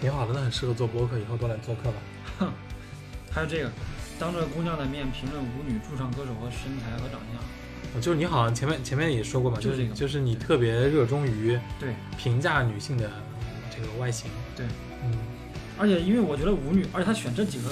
[0.00, 1.96] 挺好的，那很适合做播客，以后多来做客吧。
[2.38, 2.52] 哼
[3.30, 3.70] 还有这个，
[4.18, 13.10] 当着姑娘的面评论舞女、驻唱歌手和身材和长相，就是你好像前面前面也说过嘛，就是这个就是你特别热衷于对评价女性的
[13.70, 14.30] 这个外形。
[14.56, 14.66] 对，
[15.04, 15.16] 嗯，
[15.78, 17.70] 而且因为我觉得舞女，而且她选这几个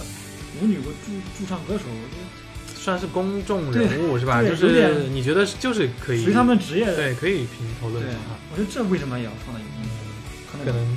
[0.61, 4.43] 舞女和驻驻唱歌手，我觉算是公众人物是吧？
[4.43, 6.97] 就是你觉得就是可以得属于他们职业的。
[6.97, 8.19] 对可以评头论对足。
[8.53, 9.89] 我觉得这为什么也要放在油腻？
[10.51, 10.97] 可能可能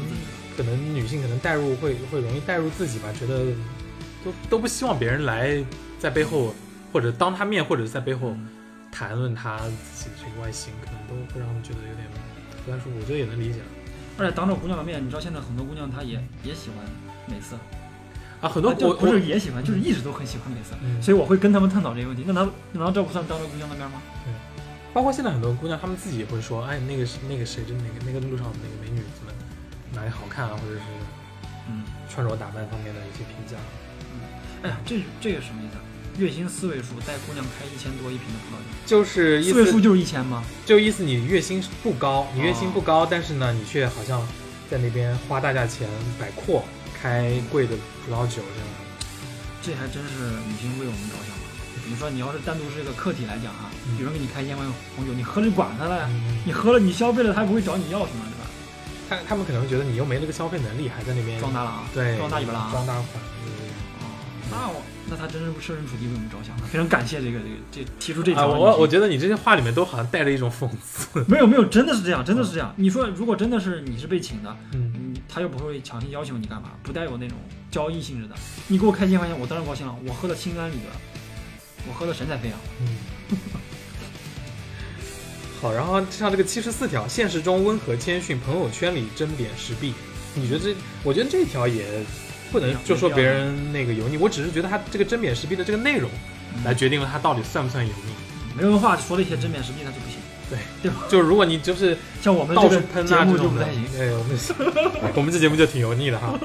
[0.57, 3.45] 可能女性可能代入会会容易代入自己吧，觉得
[4.24, 5.64] 都都不希望别人来
[5.99, 6.55] 在背后
[6.91, 8.47] 或者当他面或者在背后嗯
[8.91, 12.07] 谈论他自己的这个外形，可能都会让他们觉得有点
[12.66, 12.97] 不太舒服。
[12.99, 13.59] 我觉得也能理解
[14.18, 16.86] 而且当着姑娘的面，你知道现在很多姑娘她也也喜欢
[17.28, 17.57] 美色，
[18.43, 18.49] 啊。
[18.49, 22.23] 很多我不是也喜欢，就是一直都很喜欢美色，嗯所以我会跟他们探讨这个问题。
[22.27, 22.41] 那他
[22.73, 24.01] 难道这不算当着姑娘的面吗？
[24.25, 24.33] 对
[24.93, 29.31] 包括现在很多姑娘，她们自己也会说，哎，那个是那个谁，就那个那个路上那个美女怎么
[29.95, 30.81] 哪里好看啊，或者是
[31.67, 33.57] 嗯，穿着打扮方面的一些评价。
[34.13, 34.21] 嗯
[34.63, 35.81] 哎呀，这这个什么意思啊？
[36.19, 40.43] 月薪四位数，带姑娘开一千多一瓶的葡萄酒，就是意思四位数就是一千吗？
[40.63, 44.21] 就意思你月薪不高，你月薪哦不高，但是呢，你却好像
[44.69, 45.89] 在那边花大价钱
[46.19, 46.63] 摆阔，
[47.01, 47.73] 开贵的
[48.05, 48.67] 葡萄酒这样。
[49.63, 51.33] 这还真是女性为我们着想。
[51.85, 56.09] 你说你要是单独是一个客体来讲啊，嗯有人给你开一千块红酒，你喝了就管他了
[56.45, 58.47] 你喝了你消费了，他也不会找你要什么，对吧？
[59.09, 62.71] 他他们可能觉得你又没那个消费能力，还在那边装大了啊，对装大尾巴狼。
[62.71, 63.05] 装大款。
[63.99, 64.05] 哦，
[64.49, 68.47] 那我那他真是设身处地为我们着想了，非常感谢这个这个这提出这啊，条。
[68.47, 71.25] 我我觉得你这些话里面都好像带着一种讽刺。
[71.27, 72.73] 没有没有，真的是这样，真的是这样。
[72.77, 77.37] 你说如果真的是你是被请的，嗯，嗯，他又不会强行要求你干嘛，不带有那种
[77.74, 78.36] 交易性质的。
[78.67, 80.89] 你给我开千块钱，我当然高兴了，我喝的心安理得，
[81.89, 82.59] 我喝的神采飞扬。
[82.80, 83.38] 嗯，
[85.59, 89.95] 好，然后像这个七十四条，现实中温和谦逊，朋友圈里针砭时弊。
[90.36, 90.76] 你觉得这？
[91.03, 91.86] 我觉得这条也
[92.51, 96.09] 不能就说别人那个油腻，我只是觉得他这个针砭时弊的这个内容
[96.63, 98.13] 来决定了他到底算不算油腻。
[98.55, 100.19] 没文化说了一些针砭时弊，那就不行。
[100.83, 104.37] 就就如果你就是像我们到这个处喷啊节目这种不太行。，对，我们
[105.15, 106.39] 我们这节目就挺油腻的哈。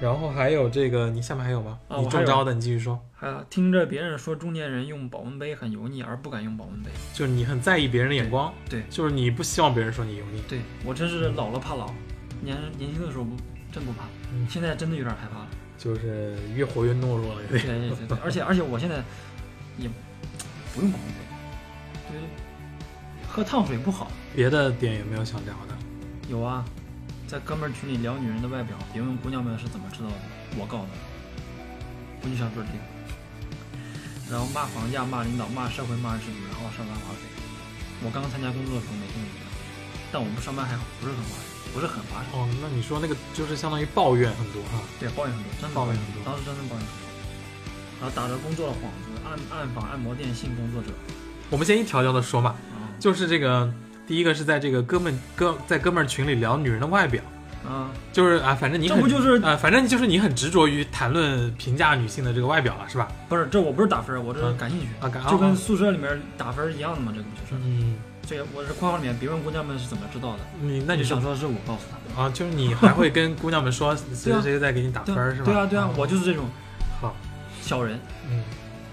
[0.00, 1.78] 然后还有这个，你下面还有吗？
[1.98, 2.98] 你中招的，你继续说。
[3.14, 6.88] 还有听着别人说中年人用保温杯很油腻，而不敢用保温杯。
[7.12, 10.42] 就是你很在意别人的眼光，对对就是你不希望别人说你油腻。
[10.48, 11.92] 对我真是老了怕老，
[12.40, 13.36] 年年轻的时候不
[13.70, 15.48] 真不怕，嗯现在真的有点害怕了。
[15.76, 17.60] 就是越活越懦弱了，有对。
[17.60, 18.96] 对对对，而且而且我现在
[19.76, 19.86] 也
[20.74, 21.19] 不用保温杯，
[22.10, 22.20] 对，
[23.28, 24.10] 喝烫水不好。
[24.34, 25.76] 别的点有没有想聊的？
[26.28, 26.64] 有啊，
[27.26, 30.16] 在哥们儿群里聊女人的外表，别问姑娘们是怎么知道的，
[30.58, 30.92] 我告诉你，
[32.22, 32.84] 我就想说这个。
[34.30, 37.26] 然后骂房价、骂领导、骂社会、骂制度，然后上班划水。
[38.06, 39.50] 我刚刚参加工作的时候每天都这样，
[40.14, 42.38] 但我不上班还好，不是很划水，不是很划水。
[42.38, 44.78] 哦，那你说那个就是相当于抱怨很多哈。
[45.02, 47.04] 对，抱怨很多，真的抱怨很多当时真的抱怨很多。
[47.98, 50.94] 然后打着工作的幌子暗暗访按摩店性工作者
[51.50, 53.70] 我们先一条条的说嘛，啊就是这个
[54.06, 57.22] 第一个是在这个哥们哥在哥们儿群里聊女人的外表，
[57.68, 63.08] 啊，就是啊，反正你这不就是啊，反正就是你很执着于谈论评价女性的这个外表了，是吧？
[63.28, 67.62] 不是这我不是打分，我这感兴趣，啊，感就跟宿舍里面打分一样的嘛，这个就是。
[67.64, 67.96] 嗯，
[68.26, 71.96] 这个我是括号里面，别问姑娘们是怎么知道的，你那你想说是我告诉她。
[71.96, 72.22] 的。
[72.22, 75.44] 啊，就是你还会跟姑娘们说谁谁谁在给你打分儿是吧？
[75.46, 76.44] 对啊对啊，我哦就是这种
[77.00, 77.16] 好，
[77.60, 77.98] 小人。
[78.30, 78.44] 嗯，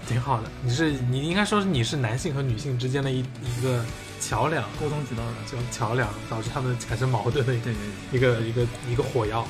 [0.08, 0.48] 挺好的。
[0.62, 3.84] 你是你应该说是你是男性和女性之间的一一个
[4.18, 5.32] 桥梁，沟通渠道的。
[5.46, 9.46] 叫桥梁，导致他们产生矛盾的一对对对，一个一个一个火药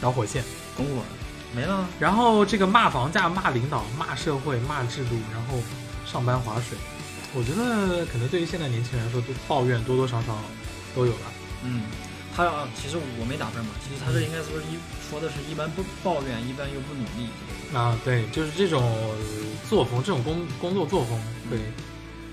[0.00, 0.44] 导火线。
[0.76, 1.02] 拱火
[1.54, 1.86] 没了。
[1.98, 5.58] 然后这个骂房价、骂领导、骂社会、骂制度，然后
[6.06, 6.78] 上班划水，
[7.34, 10.36] 我觉得可能对于现在年轻人来说，都抱怨多多少少
[10.94, 11.32] 都有吧。
[11.64, 11.82] 嗯，
[12.34, 14.78] 他啊，其实我没打分嘛，其实他这应该说是一
[15.10, 17.28] 说的是一般不抱怨，一般又不努力。
[17.76, 18.82] 啊，对，就是这种
[19.68, 21.18] 作风，这种工工作作风
[21.50, 21.58] 会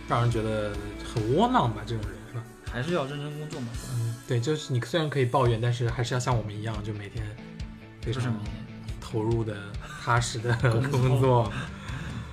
[0.07, 0.73] 让人觉得
[1.03, 1.81] 很窝囊吧？
[1.85, 2.43] 这种人是吧？
[2.71, 3.67] 还是要认真工作嘛？
[3.93, 7.25] 嗯，对，就是你虽然可以抱怨，但是还是要像我们一样，就每天
[8.01, 8.33] 非常
[9.01, 9.55] 投入的、
[10.03, 10.55] 踏实的
[10.91, 11.51] 工作。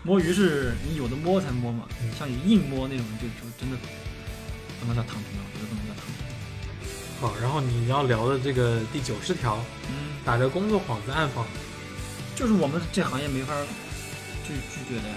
[0.04, 3.76] 摸鱼是你有的摸才摸嘛，嗯像你硬摸那种就就真的
[4.78, 5.45] 不能叫躺平了。
[7.20, 9.58] 好，然后你要聊的这个第九十条，
[9.88, 11.44] 嗯，打着工作幌子暗访，
[12.34, 13.54] 就是我们这行业没法
[14.46, 15.14] 拒拒绝的呀。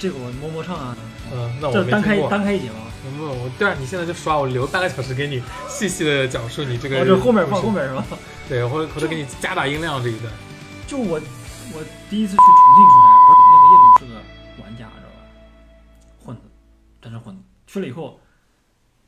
[0.00, 0.96] 这个我摸摸唱啊，
[1.32, 2.18] 嗯，那我这单开。
[2.28, 2.74] 单开一节吧。
[3.16, 6.98] 不，我对啊，你现在就刷，我留半个小时给你 细细的讲述你这个。
[7.00, 7.70] 哦，这后面放后。
[7.70, 8.04] 面是吧？
[8.48, 10.32] 对，或者或者给你加大音量这一段。
[10.88, 11.20] 就我
[11.72, 15.16] 我第一次去重庆出差，不是那个业主是个玩家，知道吧？
[16.24, 16.42] 混子，
[17.00, 17.42] 真是混子。
[17.68, 18.18] 去了以后，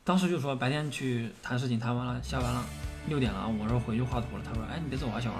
[0.05, 2.63] 当时就说白天去谈事情，谈完了下班了，
[3.07, 4.43] 六点了，我说回去画图了。
[4.45, 5.39] 他说：“哎，你别走啊，小王。”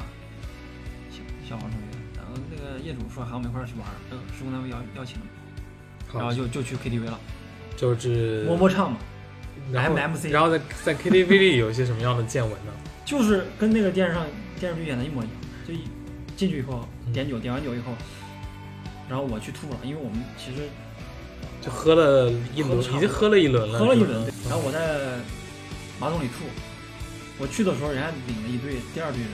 [1.12, 3.88] 小小王同学，然后那个业主说喊我们一块儿去玩
[4.36, 5.26] 施工单位邀邀请了，
[6.16, 7.20] 然后，就就去 KTV 了，
[7.78, 8.98] 就是摸摸唱嘛
[9.72, 12.74] ，MMC 然后在在 KTV 里有一些什么样的见闻呢？
[13.06, 14.26] 就是跟那个电视上
[14.60, 15.36] 电视剧演的一模一样，
[15.68, 15.82] 就一
[16.36, 17.94] 进去以后嗯点酒，点完酒以后，
[19.08, 20.64] 然后我去吐了，因为我们其实
[21.66, 25.18] 就喝了一轮，已经喝了一轮了，喝了一轮，然后我在
[26.00, 26.46] 马桶里吐。
[27.38, 29.30] 我去的时候，人家领了一队第二队人，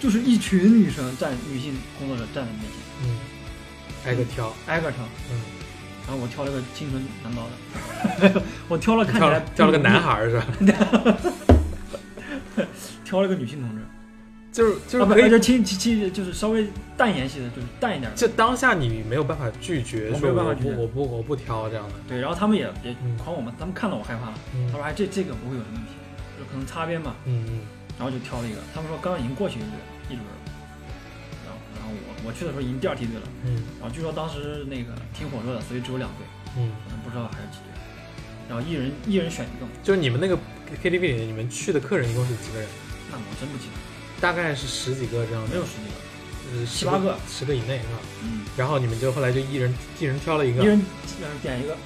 [0.00, 2.70] 就是一群女生站女性工作者站在面前，
[3.02, 3.18] 嗯，
[4.06, 5.04] 挨个挑，挨个挑。
[5.30, 5.40] 嗯，
[6.06, 7.48] 然后我挑了个清纯男高
[8.32, 10.46] 的， 我挑了看起挑来了挑了个男孩是吧？
[13.04, 13.82] 挑了个女性同志，
[14.56, 18.16] 就是就是可以就清清清就是稍微淡颜系的，就是淡一点的。
[18.16, 20.74] 就当下你没有办法拒绝，我说我没有办法拒绝。
[20.74, 23.14] 不我不我不挑这样的，对，然后他们也也嗯。
[23.18, 24.66] 夸我们，他们看到我害怕了，嗯。
[24.72, 25.92] 他说哎这这个不会有什么问题，
[26.40, 27.60] 就可能擦边嘛，嗯嗯。
[27.98, 30.40] 然后就挑了一个，他们说刚刚已经过去一队了，一轮了，
[31.44, 33.60] 然后然后我我去的时候已经第二梯队了，嗯。
[33.78, 36.24] 然后据说当时那个挺火热的，所以只有两队，
[36.56, 37.68] 嗯，可能不知道还是几队，
[38.48, 40.32] 然后一人一人选一个嘛，就是你们那个
[40.80, 42.64] KTV 里，你们去的客人一共是几个人？
[43.12, 43.76] 那我真不记得，
[44.20, 47.98] 大概是十几个这样的，没有十几个，呃七八个，十个以内是吧？
[48.22, 50.62] 嗯，然后你们就后来就一人一人挑了一个。
[50.62, 50.80] 一，人
[51.22, 51.76] 呃点一个，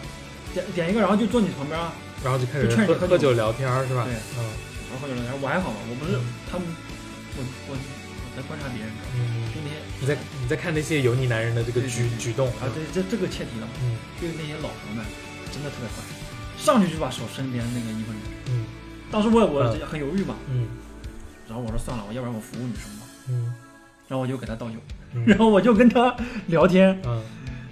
[0.55, 4.05] 点点一个，然后就坐你旁边啊，然后就开始喝酒喝喝酒聊天儿是吧？
[4.05, 4.15] 对。
[4.39, 4.45] 嗯。
[4.91, 6.67] 然后喝酒聊天，我还好嘛，我不是嗯他们，
[7.37, 9.77] 我我我在观察别人，嗯，就那些。
[10.01, 13.69] 你在你在看那些油腻男人的这个举举动啊，对这这个切题了。
[13.83, 15.05] 嗯就是那些老头们，
[15.53, 16.03] 真的特别坏，
[16.59, 18.19] 上去就把手伸别人那个衣服里。
[18.49, 18.67] 嗯
[19.11, 20.69] 当时我我嗯很犹豫嘛，嗯
[21.51, 23.53] 然后我说算了，我要不然我服务女生吧，嗯。
[24.07, 24.77] 然后我就给他倒酒，
[25.15, 25.25] 嗯。
[25.27, 26.15] 然后我就跟他
[26.47, 27.21] 聊天，嗯，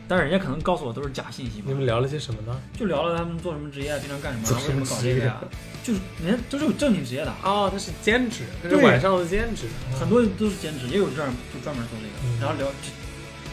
[0.08, 2.60] 但是人家可能告诉我都是假信息嘛，你们聊了些什么呢？
[2.76, 5.38] 就聊了他们做什么职业，平常干什么，然后为什么搞这个呀，
[5.82, 9.66] 就是人家都是有正经职业的，哦，他是兼职，他是对晚上的兼职，
[9.98, 12.40] 很多都是兼职，也有这样就专门做这个，嗯。
[12.40, 12.90] 然后聊就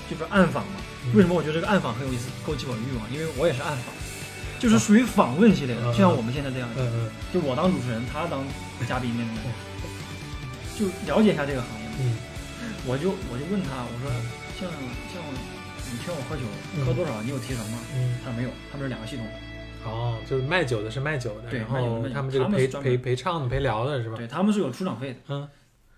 [0.09, 0.81] 就是暗访嘛。
[1.13, 3.13] 为什么我觉得这个暗访很有意思，勾起我的欲望？
[3.13, 3.93] 因为我也是暗访，
[4.59, 6.67] 就是属于访问系列的，嗯就像我们现在这样，
[7.33, 8.43] 就我当主持人，他当
[8.87, 9.33] 嘉宾那种，
[10.77, 11.95] 就了解一下这个行业嘛。
[11.99, 12.17] 嗯
[12.87, 14.05] 我就我就问他，我说
[14.59, 14.69] 像
[15.09, 15.17] 像
[15.89, 16.43] 你请我喝酒，
[16.77, 17.21] 嗯喝多少？
[17.23, 17.79] 你有提成吗？
[17.95, 19.31] 嗯，他说没有，他们是两个系统的。
[19.89, 24.15] 哦，就是卖酒的是卖酒的，对然后他们这个陪陪陪唱的陪聊的是吧？
[24.17, 25.19] 对，他们是有出场费的。
[25.29, 25.49] 嗯，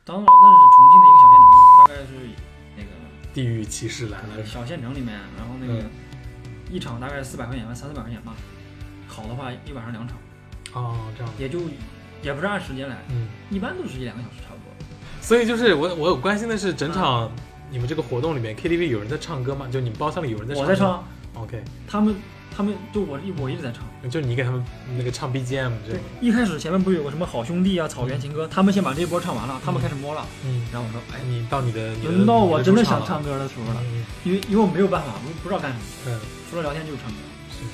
[0.05, 2.11] 当然那是重庆的一个小县城，大概是
[2.77, 2.89] 那个
[3.33, 5.83] 地域歧视来了，小县城里面，然后那个
[6.71, 8.33] 一场大概四百块钱吧，三四百块钱吧。
[9.07, 10.17] 好的话一晚上两场，
[10.73, 11.59] 哦，这样，也就
[12.21, 14.37] 也不是按时间来，嗯，一般都是一两个小时。
[15.27, 17.29] 所以就是我我有关心的是整场
[17.69, 19.67] 你们这个活动里面 KTV 有人在唱歌吗？
[19.69, 20.63] 就你们包厢里有人在唱？
[20.63, 21.03] 我在唱
[21.33, 22.15] ，，OK，他们
[22.55, 23.83] 他们就我一我一直在唱。
[24.09, 24.63] 就你给他们
[24.97, 34.05] 那个唱 BGM 这对，，一开始前面不是有个什么好兄弟啊、草原情歌，他们先把这一波唱完了，他们开始摸了，嗯，然后我说，哎，你到你的，轮到我真的想唱歌的时候了，嗯。
[34.23, 36.19] 因为因为我没有办法，我不知道干什么，嗯，
[36.49, 37.17] 除了聊天就是唱歌，
[37.51, 37.65] 是，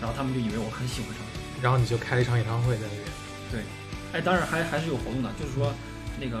[0.00, 1.20] 然后他们就以为我很喜欢唱。
[1.20, 1.32] 歌。
[1.60, 3.04] 然后你就开了一场演唱会在那边，
[3.52, 3.60] 对。
[4.14, 5.70] 哎，当然还还是有活动的，就是说
[6.18, 6.40] 那个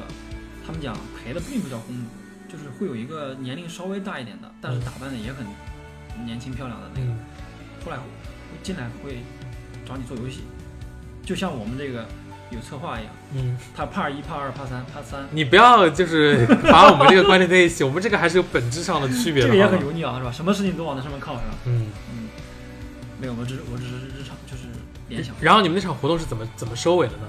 [0.66, 5.46] 他们讲陪的并不叫公主，就是会有一个年龄稍微大一点的，但是嗯打扮的也很
[6.24, 7.18] 年轻漂亮的那个，嗯
[7.84, 8.02] 后来会
[8.62, 9.18] 进来会
[9.86, 10.40] 找你做游戏，
[11.24, 12.04] 就像我们这个
[12.50, 20.32] 有策划一样，嗯，他 part 一、part 二、part 三、part 三，你不要就是 把我们这个关联在一起，我们这个还是有本质上的区别的， 这个也很油腻啊，是吧？
[20.32, 21.54] 什么事情都往那上面靠，是吧？
[21.66, 21.86] 嗯。
[22.10, 22.28] 嗯，
[23.20, 24.64] 没有，我只是我只是日常就是
[25.08, 27.28] 联想，然后你们那场活动是怎么怎么收尾的呢？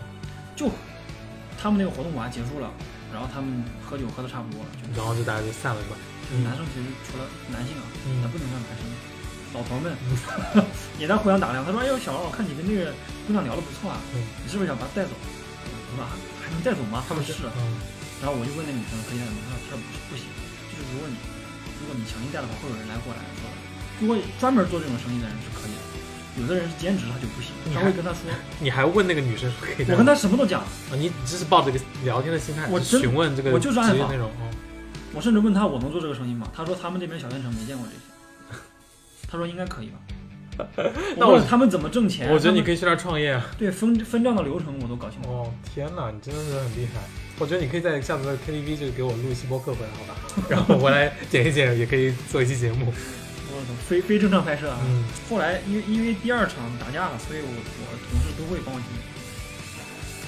[0.55, 0.69] 就
[1.61, 2.69] 他们那个活动完结束了，
[3.13, 5.95] 然后他们喝酒喝的差不多了，就然后就大家就散了，是吧？
[6.43, 8.83] 男生其实除了男性啊，嗯那不能算男生，
[9.55, 9.87] 老头儿们
[10.99, 11.63] 也在互相打量。
[11.63, 12.91] 他说：“哎呦，小王，我看你跟那个
[13.25, 16.11] 姑娘聊得不错啊，嗯你是不是想把她带走？”我说：“还
[16.43, 17.33] 还能带走吗？”他们是。
[17.55, 19.39] 嗯然后我就问那女生可以带走吗？
[19.45, 20.25] 她说：“她说不不行，
[20.73, 21.15] 就是如果你
[21.79, 23.45] 如果你强行带的话，会有人来过来说，
[24.01, 25.81] 如果专门做这种生意的人是可以的，
[26.39, 28.21] 有的人是兼职他就不行，你还他会跟他说，
[28.59, 29.85] 你还问那个女生说可以？
[29.91, 34.27] 我跟他什么都讲，啊，你只是抱着一个聊天的心态，我询问这个我就是职业内容。
[34.29, 34.47] 哦
[35.13, 36.47] 我甚至问他我能做这个生意吗？
[36.55, 38.61] 他说他们这边小县城没见过这些，
[39.27, 39.97] 他说应该可以吧。
[41.17, 43.43] 那我他们怎么挣钱，我觉得你可以去那儿创业啊！
[43.57, 45.29] 对分分账的流程我都搞清楚。
[45.29, 47.01] 哦，天哪，你真的是很厉害！
[47.39, 50.19] 我觉得你可以在下次的 KTV 就给我录一期播客回来，好吧？
[50.49, 52.93] 然后我来剪一剪，也可以做一期节目。
[53.87, 54.79] 非非正常拍摄啊！
[54.85, 59.01] 嗯，后来因为因为第二场打架了，所以我我同事都会帮我经理。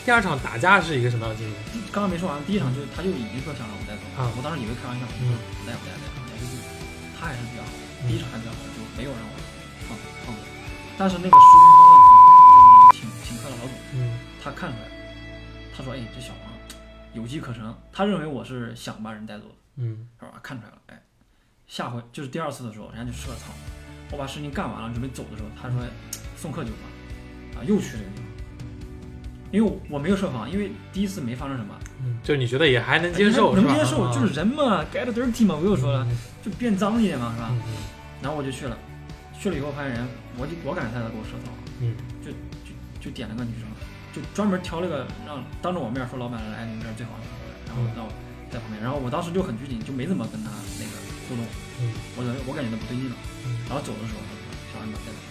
[0.05, 1.53] 第二场打架是一个什么样的经历？
[1.91, 6.57] 刚刚没说完，第一场就他就已经说想让我带走，啊我当时以为开玩笑，我嗯说不带不带不带，也就是
[7.19, 7.69] 他还是比较好，
[8.07, 9.33] 第一场还比较好，就没有让我
[9.85, 10.41] 放放走。
[10.97, 14.95] 但是那个施工方的就是请请客的老总，嗯他看出来了，
[15.75, 16.51] 他说：“哎，这小王
[17.13, 20.39] 有机可乘。”他认为我是想把人带走的，嗯是吧？
[20.41, 21.01] 看出来了，哎，
[21.69, 23.53] 下回就是第二次的时候，人家就设操，
[24.11, 25.87] 我把事情干完了，准备走的时候，他说哎
[26.35, 28.25] 送客酒吧，啊，又去这个地方，
[29.51, 34.11] 因为我没有设防，因为第一次没发生什么，嗯，就你觉得也还能接受，是吧能接受，啊。
[34.11, 36.17] 就是人嘛，get dirty 嘛，我又说了，嗯。
[36.41, 37.49] 就变脏一点嘛，是吧？
[37.51, 37.61] 嗯
[38.21, 38.75] 然后我就去了，
[39.39, 40.05] 去了以后发现人，
[40.37, 41.95] 我就我感觉他在给我设套，嗯。
[42.25, 42.31] 就
[42.65, 43.63] 就就点了个女生，
[44.11, 47.13] 就专门挑了个让当着我面说老板来你们这儿最好
[47.67, 47.93] 然后嗯。
[47.95, 48.11] 让我
[48.49, 50.49] 在旁边，然后我当时就很拘谨，就没怎么跟他
[50.79, 50.91] 那个
[51.29, 51.45] 互动，
[51.79, 53.15] 嗯我感觉我感觉他不对劲了，
[53.45, 54.41] 嗯然后走的时候他说
[54.73, 55.21] 小安把带走，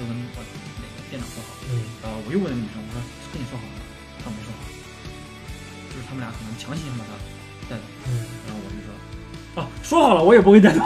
[0.00, 0.40] 都跟我
[0.80, 2.98] 那个店长说好，嗯然后我又问那个女生，我说
[3.30, 3.76] 跟你说好了，
[4.24, 4.64] 他没说好，
[5.92, 7.12] 就是他们俩可能强行想把他
[7.68, 8.24] 带走，嗯。
[8.48, 8.88] 然后我就说
[9.60, 10.80] 啊说好了我也不会带走，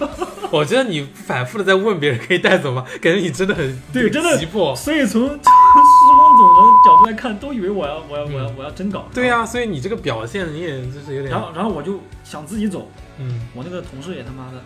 [0.52, 2.84] 我觉得你反复的在问别人可以带走吗？
[3.00, 4.74] 感觉你真的很 对真的急迫。
[4.76, 12.90] 所以从 施工总的角度来看，都以为我要我要我要我要真搞，对呀、所以你这个表现你也就是有点然后然后我就想自己走。
[13.20, 13.46] 嗯。
[13.54, 14.58] 我那个同事也他妈的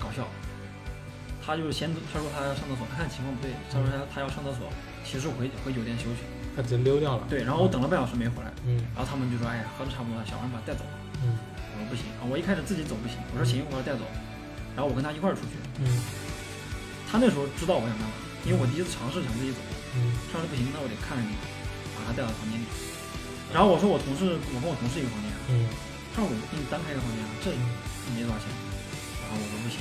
[0.00, 0.24] 搞笑，
[1.44, 4.66] 他就是先他说他要上厕所，他看情况不对，他说他他要上厕所，
[5.04, 6.24] 骑士回回酒店休息。
[6.56, 7.22] 他直接溜掉了。
[7.30, 8.82] 对，然后我等了半小时没回来，嗯。
[8.96, 10.96] 然后他们就说哎呀喝的差不多了，小王把他带走吧。
[11.22, 11.38] 嗯。
[11.78, 14.02] 我说不行啊，我一开始自己走不行，我说行，我要带走，
[14.74, 15.54] 然后我跟他一块儿出去。
[15.78, 15.86] 嗯。
[17.06, 19.62] 他那时候知道我想干嘛，因为我第一次尝试想自己走，
[19.94, 20.10] 嗯。
[20.34, 21.30] 他说不行，那我得看着你
[21.94, 22.66] 把他带到房间里。
[23.54, 25.70] 然后我说我同事，我跟我同事一个房间啊，嗯。
[26.10, 27.54] 他说我给你单开一个房间啊，这
[28.14, 28.46] 没多少钱。
[29.24, 29.76] 然后我说不行，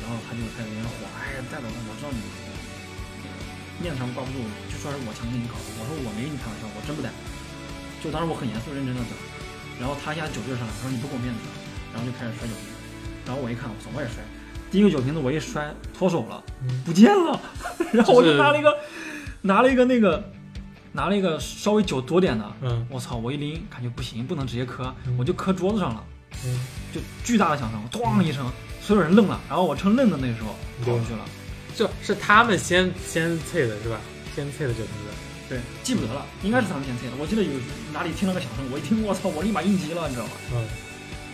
[0.00, 2.20] 然后他就开始有点火，哎呀，带走了，我知道你
[3.84, 5.66] 面子上挂不住，就说是我强行给你搞的。
[5.76, 7.08] 我说我没跟你开玩笑，我真不带。
[8.00, 9.12] 就当时我很严肃认真的讲，
[9.76, 11.40] 然后他一下酒劲上来，他说你不给我面子，
[11.92, 12.76] 然后就开始摔酒瓶子。
[13.28, 14.24] 然后我一看，我操，我也摔。
[14.70, 17.40] 第一个酒瓶子我一摔脱手了，嗯不见了，
[17.92, 18.76] 然后我就就是拿了一个
[19.42, 20.22] 拿了一个那个
[20.92, 26.04] 拿了一个稍微酒多点的，嗯我操，我一拎感觉不行，不能直接磕嗯，我就磕桌子上了。
[26.44, 26.58] 嗯
[26.92, 28.50] 就巨大的响声，咣一声，
[28.80, 29.40] 所有人愣了。
[29.48, 31.24] 然后我趁愣的那个时候跑过去了，
[31.76, 34.00] 就是他们先先啐的是吧？
[34.34, 35.10] 先啐的酒瓶子。
[35.48, 37.16] 对，记不得了，应该是他们先啐的。
[37.18, 37.50] 我记得有
[37.92, 40.32] 哪里听了个响声，我一听，我操，我立马应急了，你知道吗？
[40.54, 40.62] 嗯，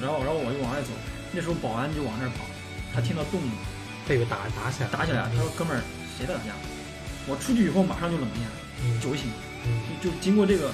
[0.00, 0.88] 然后，然后我就往外走，
[1.32, 2.44] 那时候保安就往那儿跑，
[2.94, 3.50] 他听到动静，
[4.08, 5.30] 他以为打打起来了，打起来了。
[5.32, 5.84] 他说：“哥们儿，
[6.16, 6.56] 谁在打架？”
[7.28, 9.36] 我出去以后马上就冷静下来，嗯酒醒，了
[10.00, 10.72] 就就经过这个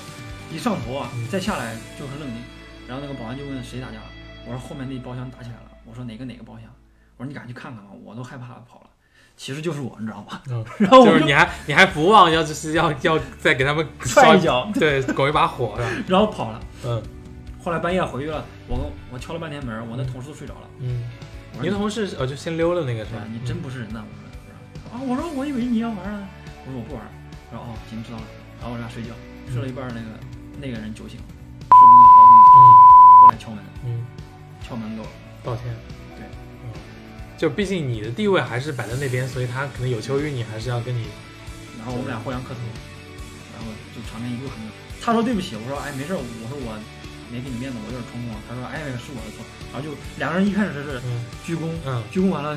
[0.54, 2.38] 一上头啊嗯，再下来就很冷静。
[2.86, 4.10] 然后那个保安就问谁打架了，
[4.46, 5.70] 我说后面那包厢打起来了。
[5.84, 6.64] 我说哪个哪个包厢？
[7.16, 8.86] 我说你赶紧去看看吧，我都害怕跑了。
[9.36, 10.40] 其实就是我，你知道吗？
[10.50, 15.78] 嗯，然后我就是你还你还不忘要就是要要再给他们 踹一脚，对，拱一把火？
[16.06, 16.60] 然后跑了。
[16.84, 17.02] 嗯
[17.64, 20.68] 后来半夜回去了，我我敲了半天门，我那同事都睡着了。
[20.80, 21.04] 嗯，
[21.52, 23.22] 我说您同事哦就先溜了那个是吧？？
[23.30, 24.02] 你真不是人呐！
[24.02, 26.26] 我说啊，我说我以为你要玩呢，
[26.66, 27.02] 我说我不玩，
[27.52, 28.24] 然后哦行知道了，
[28.58, 29.10] 然后我俩睡觉，
[29.48, 30.08] 睡了一半儿那个
[30.60, 32.26] 那个人酒醒了，是我们老
[32.58, 34.04] 总过来敲门，嗯，
[34.68, 35.06] 敲门给我，
[35.44, 35.64] 道歉。
[36.16, 36.24] 对
[36.64, 36.70] 嗯，
[37.36, 41.06] 就毕竟你的地位还是摆在那边，所以他可能有求于你，还是要跟你。
[41.78, 42.60] 然后我们俩互相磕头，
[43.54, 44.72] 然后就场面一度很冷。
[45.00, 46.78] 他说对不起，我说哎没事，我说我
[47.30, 48.36] 没给你面子，我有点冲动。
[48.48, 52.56] 他说哎是我的错，然后就两个人一开始是嗯鞠躬，嗯，鞠躬完了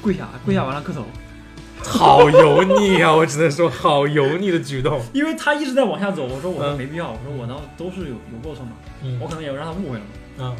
[0.00, 1.04] 跪下，跪下完了磕头，
[1.84, 3.12] 好油腻啊！
[3.12, 5.02] 我只能说，好油腻的举动。
[5.12, 8.72] 因为他一直在往下走，我说我没必要，我说我呢都是有有过错嘛，
[9.02, 10.10] 嗯我可能也让他误会了嘛。
[10.38, 10.56] 嗯，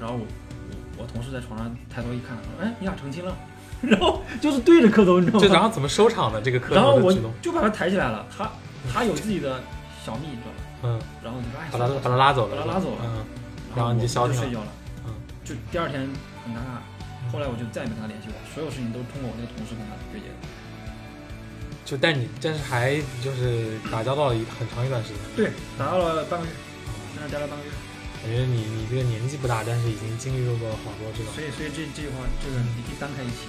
[0.00, 0.20] 然后我
[0.96, 3.36] 我我同事在床上抬头一看，说哎你俩成亲了，
[3.82, 5.46] 然后就是对着磕头，你知道吗？
[5.46, 7.12] 就然后怎么收场的这个磕然后我？
[7.42, 8.50] 就把他抬起来了，他
[8.92, 9.60] 他有自己的
[10.04, 10.58] 小蜜，你知道吧？
[10.82, 13.24] 嗯，然后你就说哎，把他把他拉走了，把他拉走了嗯，
[13.76, 14.66] 然然后你就我消停了睡觉了，
[15.06, 15.12] 嗯，
[15.44, 16.80] 就第二天很尴尬。
[17.30, 20.34] 后来我就再也没跟他联系过，所有事情都是通过我那个同事跟他对接的。
[21.84, 25.18] 就但你但是还就是打交道了一很长一段时间。
[25.36, 26.52] 对，打到了半个月，
[27.14, 27.70] 在那待了半个月。
[28.22, 31.32] 感觉你你这个年纪不大，但是已经经历过好多这种。
[31.34, 33.48] 所以所以这这句话，这个你可以单开一起。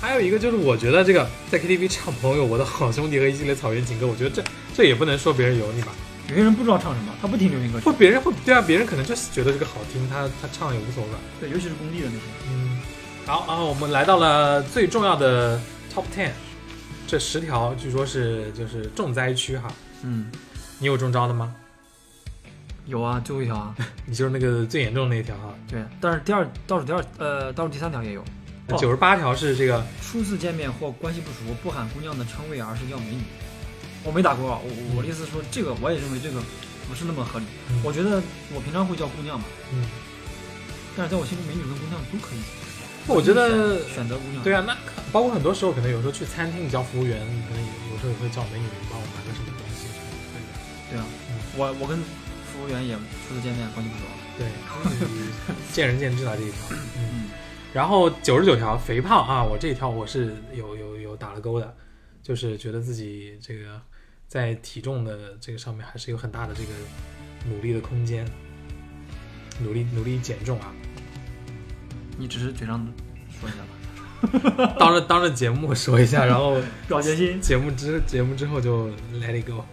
[0.00, 4.42] 还有一个就是，我觉得这个在 KTV 唱朋友，我的好兄弟和一系列草原情歌，我觉得这
[4.74, 5.92] 这也不能说别人油腻吧。
[6.28, 11.10] 有些人不知道唱什么，他不听流行歌曲或，别人会对啊，别人可能就是觉得这个好听，他他唱也无所谓。
[11.38, 12.22] 对，尤其是工地的那些。
[12.48, 12.80] 嗯，
[13.26, 15.60] 好啊，我们来到了最重要的
[15.94, 16.30] Top Ten，
[17.06, 19.70] 这十条据说是就是重灾区哈。
[20.02, 20.30] 嗯，
[20.78, 21.54] 你有中招的吗？
[22.90, 23.74] 有啊，最后一条啊，
[24.04, 25.54] 你就是那个最严重的那一条哈。
[25.68, 28.20] 对，但是第二倒数第二呃倒数第三条也有，
[28.68, 33.22] 哦九十八条是这个，初次见面或关系不熟，不喊姑娘的称谓，而是叫美女。
[34.02, 36.40] 我没打过啊，我我我的意思是说，这个我也认为这个
[36.88, 37.44] 不是那么合理。
[37.70, 38.20] 嗯我觉得
[38.52, 39.86] 我平常会叫姑娘嘛，嗯，
[40.96, 42.40] 但是在我心中，美女跟姑娘都可以。
[43.06, 44.42] 我觉得选择姑娘。
[44.42, 44.76] 对啊，那
[45.12, 47.18] 包括很多时候可能有时候去餐厅叫服务员，
[47.48, 47.60] 可能
[47.92, 50.50] 有时候也会叫美女帮我拿个什么东西什么之类的。
[50.90, 51.98] 对啊嗯，我我跟
[52.52, 54.04] 服务员也初次见面，关系不熟。
[54.38, 54.46] 对，
[55.48, 56.58] 嗯 见仁见智了这一条。
[56.70, 57.28] 嗯，嗯，
[57.72, 61.76] 然后九十九条肥胖啊，我这一条我是有有有打了勾的，
[62.22, 63.80] 就是觉得自己这个
[64.26, 66.70] 在体重的这个上面还是有很大的这个
[67.48, 68.26] 努力的空间，
[69.60, 70.72] 努力努力减重啊。
[72.18, 72.86] 你只是嘴上
[73.40, 76.56] 说一下吧，当着当着节目说一下，然后
[76.88, 77.40] 表决心。
[77.40, 79.64] 节目之节目之后就 let it go。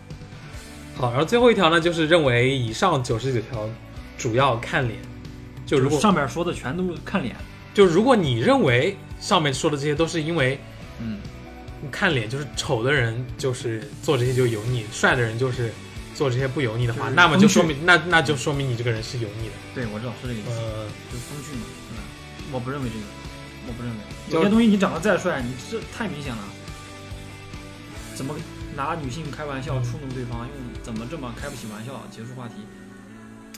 [0.97, 3.69] 好，然后最后一条呢，就是认为以上九十九条
[4.17, 4.99] 主要看脸，
[5.65, 7.35] 就如果上面说的全都看脸，
[7.73, 10.59] 就如果你认为上面说的这些都是因为
[10.99, 11.19] 嗯，
[11.91, 15.71] 看脸，就是丑的人就是做这些就油腻，帅的人就是
[16.15, 19.53] 做这些不油腻的话，就是那么就说明那那就说明你这个人是油腻的。
[19.75, 22.01] 对我知道是这个意思，呃，就是风趣嘛？
[22.51, 23.05] 我不认为这个，
[23.67, 23.97] 我不认为，
[24.31, 26.43] 有些东西你长得再帅，你这太明显了，
[28.15, 28.33] 怎么
[28.75, 32.53] 拿女性开玩笑嗯触怒对方，用怎么这么开不起玩笑结束话题？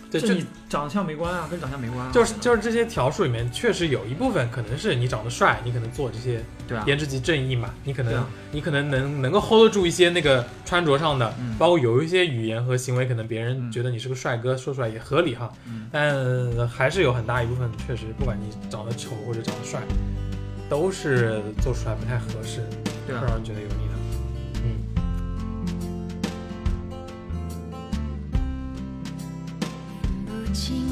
[0.10, 15.54] 对，就这你长相没关啊，跟长相没关啊，就是就是这些条数里面，确实有一部分可能是你长得帅，你可能做这些对啊，颜值即正义嘛，你可能、啊你可能能能够 hold 得住一些那个穿着上的，嗯包括有一些语言和行为，可能别人嗯觉得你是个帅哥，说出来也合理哈。
[15.68, 19.80] 嗯，但还是有很大一部分确实，不管你长得丑或者长得帅，
[20.68, 22.62] 都是做出来不太合适，
[23.06, 23.88] 对啊会让人觉得油腻
[30.54, 30.89] 轻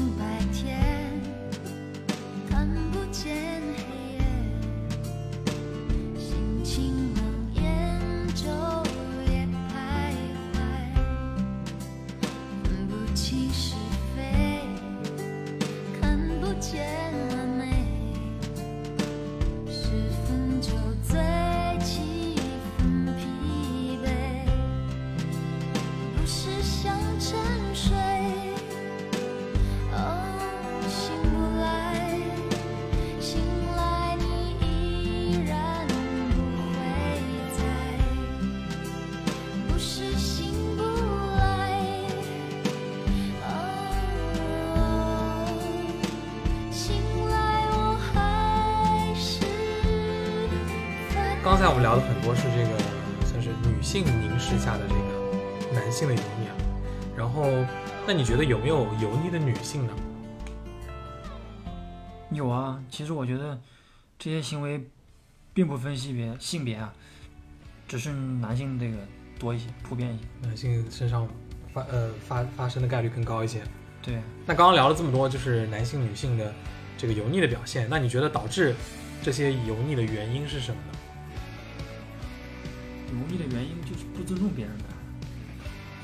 [59.30, 59.92] 的女性呢？
[62.30, 63.58] 有啊，其实我觉得
[64.18, 64.88] 这些行为
[65.54, 66.92] 并不分性别性别啊，
[67.86, 68.98] 只是男性这个
[69.38, 70.24] 多一些，普遍一些。
[70.42, 71.26] 男性身上
[71.72, 73.62] 发呃发发生的概率更高一些。
[74.02, 76.54] 对，那刚刚聊了这么多，就是男性、女性的
[76.96, 78.74] 这个油腻的表现，那你觉得导致
[79.22, 80.98] 这些油腻的原因是什么呢？
[83.08, 84.84] 油腻的原因就是不尊重别人呗，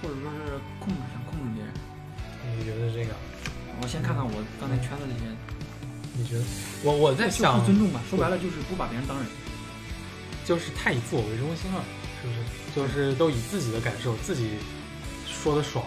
[0.02, 1.23] 或者说是控制想控制别人。
[2.58, 3.14] 你觉得这个？
[3.82, 5.24] 我先看看我刚才圈的这些，
[6.16, 6.44] 你觉得？
[6.84, 9.26] 我我在就想不，尊重吧，说白了就是不把别人当人。
[10.44, 11.80] 就是太以自我为中心了，
[12.20, 12.38] 是不是？
[12.76, 14.60] 就是都以自己的感受，自己
[15.26, 15.82] 说的爽，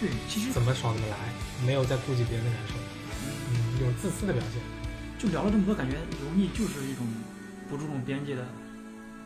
[0.00, 1.16] 对，其实怎么爽怎么来，
[1.64, 2.74] 没有在顾及别人的感受，
[3.22, 4.60] 嗯，一种自私的表现。
[5.18, 7.06] 就聊了这么多，感觉油腻就是一种
[7.70, 8.44] 不注重边界的，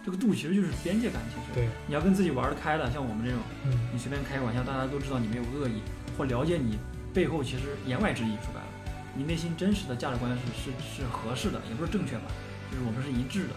[0.05, 1.23] 这个度其实就是边界感。
[1.33, 5.81] 其实对，你要跟自己玩得开的，像我们这种，嗯你随便开个玩笑，大家都知道你没有恶意，
[6.23, 6.79] 或了解你
[7.12, 8.39] 背后其实言外之意。
[8.47, 8.66] 说白了，
[9.18, 12.31] 你内心真实的价值观是是是合适的，也不是正确吧，
[12.70, 13.55] 就是我们是一致的，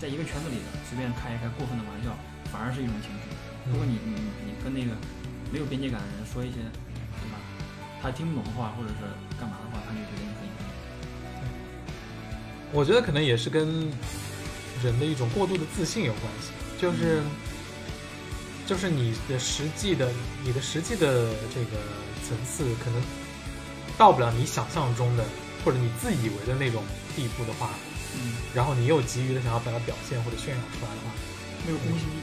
[0.00, 2.10] 在一个圈子里的，随便开一开过分的玩笑，
[2.50, 3.30] 反而是一种情绪。
[3.70, 4.90] 如果你你你跟那个
[5.54, 7.38] 没有边界感的人说一些，对吧？
[8.02, 9.06] 他听不懂的话，或者是
[9.38, 10.50] 干嘛的话，他就觉得你很。
[12.74, 13.86] 我觉得可能也是跟
[14.82, 16.50] 人的一种过度的自信有关系，
[16.82, 17.22] 就是
[18.70, 20.12] 就是你的实际的
[20.44, 21.82] 你的实际的这个
[22.22, 23.02] 层次可能
[23.98, 25.24] 到不了你想象中的
[25.64, 26.84] 或者你自以为的那种
[27.16, 27.70] 地步的话，
[28.14, 31.10] 嗯，然后你又急于的想要把它表现或者炫耀出来的话，
[31.66, 32.22] 没有公信力，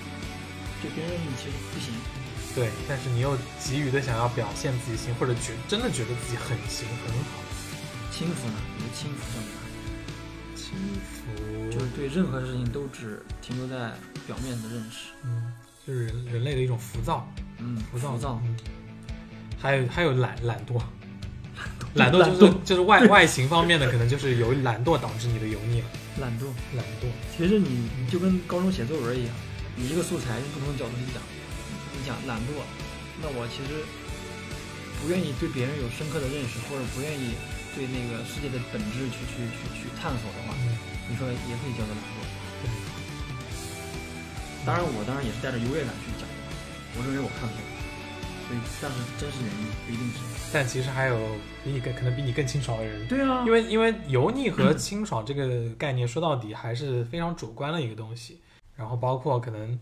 [0.82, 1.94] 就别人认为你其实不行。
[2.56, 7.44] 对，但是你又急于的想要表现自己行，或者觉真的觉得自己很行很好，
[8.10, 8.56] 轻浮呢？
[8.78, 9.52] 你的轻浮叫啥？
[10.56, 10.74] 轻
[11.12, 13.92] 浮就是对任何事情都只停留在
[14.26, 15.12] 表面的认识。
[15.24, 15.52] 嗯，
[15.88, 17.26] 就是人人类的一种浮躁。
[17.60, 18.42] 嗯，浮躁，浮躁。
[18.44, 18.58] 嗯，
[19.58, 20.76] 还有还有懒懒惰，
[21.96, 25.88] 懒惰 懒就是惰就是外外形方面的，可能就是由懒惰导致你的油腻了，
[26.20, 26.46] 懒惰。
[26.76, 29.34] 懒惰，其实你你就跟高中写作文一样，
[29.78, 31.24] 你一个素材用不同的角度去讲，
[31.96, 32.60] 你讲懒惰，
[33.24, 33.82] 那我其实
[35.02, 37.34] 不愿意对别人有深刻的认识，或者不愿意
[37.74, 40.78] 对那个世界的本质去去去去探索的话，嗯，
[41.10, 42.17] 你说也可以叫做懒惰。
[42.17, 42.17] 对，
[44.68, 46.36] 当然，我当然也是带着优越感去讲的，
[47.00, 47.72] 我认为我看错了，
[48.46, 50.20] 所以但是真实原因不一定是。
[50.52, 51.18] 但其实还有
[51.64, 58.42] 比你更可能比你更清爽的人，对啊因为因为油腻和清爽这个概念说到底还是非常主观的一个东西，
[58.76, 59.80] 然后包括可能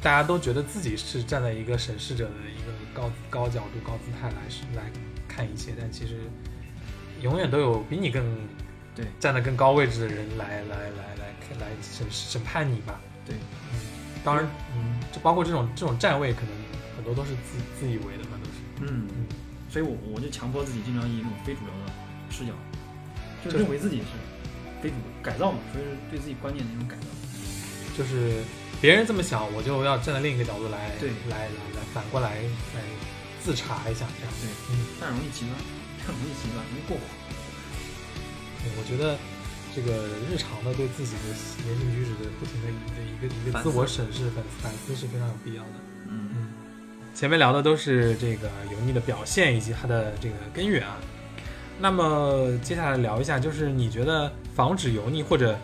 [0.00, 4.90] 大家都觉得自己是站在一个审视者的一个高高角度、高姿态来是来
[5.28, 6.20] 看一切，但其实
[7.20, 8.24] 永远都有比你更
[8.94, 12.98] 对站在更高位置的人来来来来来审审判你吧。
[13.24, 13.36] 对，
[14.24, 16.50] 当然，嗯，就包括这种这种站位，可能
[16.96, 18.90] 很多都是自自以为的嘛，都是。
[18.92, 19.26] 嗯嗯，
[19.68, 21.92] 所以我我就强迫自己经常以一种非主流的
[22.30, 22.52] 视角，
[23.44, 24.06] 就就是认为自己是
[24.82, 27.06] 非主改造嘛，所以是对自己观念的一种改造。
[27.96, 28.42] 就是
[28.80, 32.40] 别人这么想，我就要站在另一个角度来，对来来来反过来
[32.74, 32.80] 来
[33.42, 34.32] 自查一下，这样。
[34.40, 35.52] 对，嗯，但容易极端，
[36.06, 37.02] 很容易极端，容易过火。
[38.62, 39.18] 对我觉得
[39.74, 41.28] 这个日常的对自己的
[41.66, 45.70] 言行举止的不停的一个一个一个自我审视反反思是非常有必要的。
[46.08, 46.48] 嗯嗯，
[47.14, 50.96] 前面聊的都是这个油腻的表现以及它的这个根源啊。
[51.80, 55.58] 那么接下来聊一下，就是你觉得防止油腻或者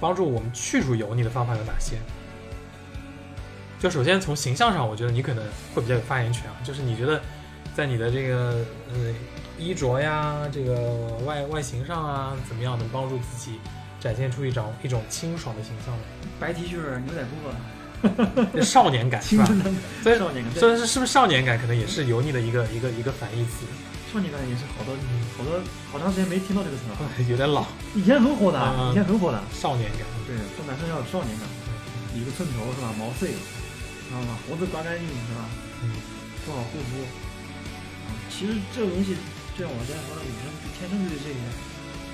[0.00, 1.96] 帮助我们去除油腻的方法有哪些？
[3.80, 5.44] 就首先从形象上，我觉得你可能
[5.74, 6.56] 会比较有发言权啊。
[6.62, 7.20] 就是你觉得
[7.76, 9.14] 在你的这个呃
[9.58, 10.74] 衣着呀，这个
[11.24, 13.58] 外外形上啊，怎么样能帮助自己
[14.00, 16.02] 展现出一种一种清爽的形象呢？
[16.38, 19.44] 白 T 恤、牛仔裤，这少年感 是吧？
[19.46, 23.66] 少年感，虽然是是不是少年感可能也是油腻的一个一个一个反义词？
[24.12, 24.96] 少年感也是好多
[25.38, 25.60] 好多
[25.92, 26.98] 好长时间没听到这个词了。
[27.30, 27.64] 有点老，
[27.94, 29.40] 以前很火的嗯嗯，以前很火的。
[29.52, 30.00] 少年感。
[30.26, 31.46] 对，说男生要有少年感，
[32.14, 32.92] 理个寸头是吧？
[32.98, 34.36] 毛碎，知道吗？
[34.48, 35.46] 胡子刮干净是吧？
[35.84, 35.94] 嗯，
[36.44, 37.06] 做好护肤。
[38.30, 39.16] 啊，其实这个东西，
[39.58, 40.46] 就像我之前说的，女生
[40.78, 41.40] 天生对这个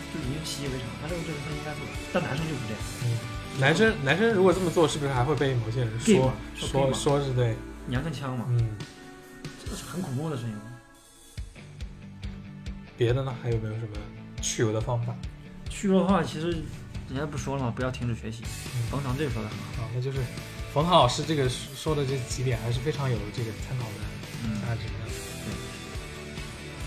[0.09, 2.80] 就已经习以为常，她认为这个事应该做，但男生就不这样。
[3.60, 7.55] 男生男生如果这么做，是不是还会被某些人说说说说是对？
[7.86, 8.76] 娘跟腔嘛，嗯，
[9.62, 10.52] 这是很恐怖的事情。
[12.97, 13.34] 别的呢？
[13.43, 13.97] 还有没有什么
[14.40, 15.14] 去油的方法？
[15.68, 16.51] 去油的话，其实
[17.09, 17.72] 人家不说了吗？
[17.76, 18.43] 不要停止学习。
[18.74, 19.82] 嗯冯长这个说的很好。
[19.82, 20.18] 啊，那就是
[20.72, 23.94] 冯唐老师这个说的这几点还是非常有这个参考的
[24.44, 25.05] 嗯，价值的。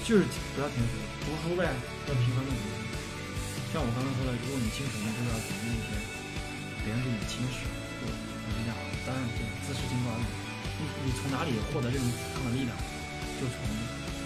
[0.10, 0.26] 就是
[0.58, 2.66] 不要停止读书呗，要平衡的读。
[3.70, 5.94] 像我刚刚说的，如果你清楚，那就是要抵御一些
[6.82, 7.62] 别人对你的轻视。
[8.02, 8.76] 我我是这样，
[9.06, 10.34] 当然这个自视清高一点。
[10.82, 12.74] 你你从哪里获得这种抗的力量？
[13.38, 13.62] 就从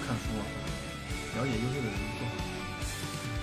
[0.07, 0.43] 看书啊，
[1.35, 2.39] 了解优秀的人做好。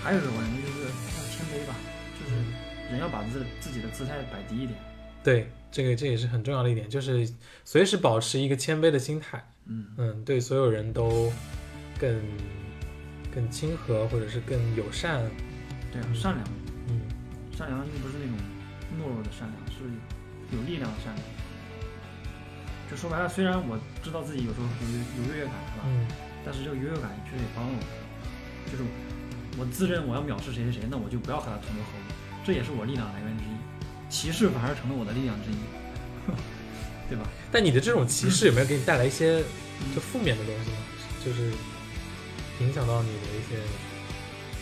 [0.01, 1.77] 还有一个观念就是要谦卑吧，
[2.17, 2.41] 就是
[2.89, 4.81] 人要把自自己的姿态摆低一点。
[5.23, 7.29] 对，这个这也是很重要的一点，就是
[7.67, 9.45] 随时保持一个谦卑的心态。
[9.67, 11.31] 嗯，嗯，对所有人都
[12.01, 12.21] 更
[13.35, 15.21] 更亲和，或者是更友善。
[15.93, 16.49] 对啊，善良，
[16.89, 17.01] 嗯，
[17.55, 18.35] 善良又不是那种
[18.97, 19.85] 懦弱的善良，是
[20.57, 21.25] 有力量的善良。
[22.91, 25.85] 就说白了，虽然我知道自己有时候有有优越感，是吧？
[25.85, 26.07] 嗯
[26.43, 27.85] 但是这个优越感确实也帮了我，
[28.71, 28.83] 就是
[29.59, 32.03] 我自认我要藐视谁谁谁，那我就不要和他同流合污，
[32.43, 33.53] 这也是我力量来源之一。
[34.09, 35.61] 歧视反而成了我的力量之一，
[37.13, 37.29] 对吧？
[37.53, 39.45] 但你的这种歧视有没有给你带来一些
[39.95, 40.77] 就负面的东西呢？
[41.23, 41.53] 就是
[42.61, 43.57] 影响到你的一些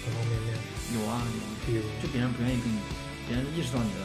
[0.04, 0.54] 方方面面，
[0.94, 1.30] 有啊有，
[1.66, 2.78] 比如就别人不愿意跟你，
[3.26, 3.96] 别人意识到你的，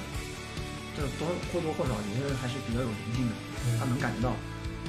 [0.97, 3.33] 这多或多或少有些人还是比较有灵性的，
[3.79, 4.35] 他能感觉到，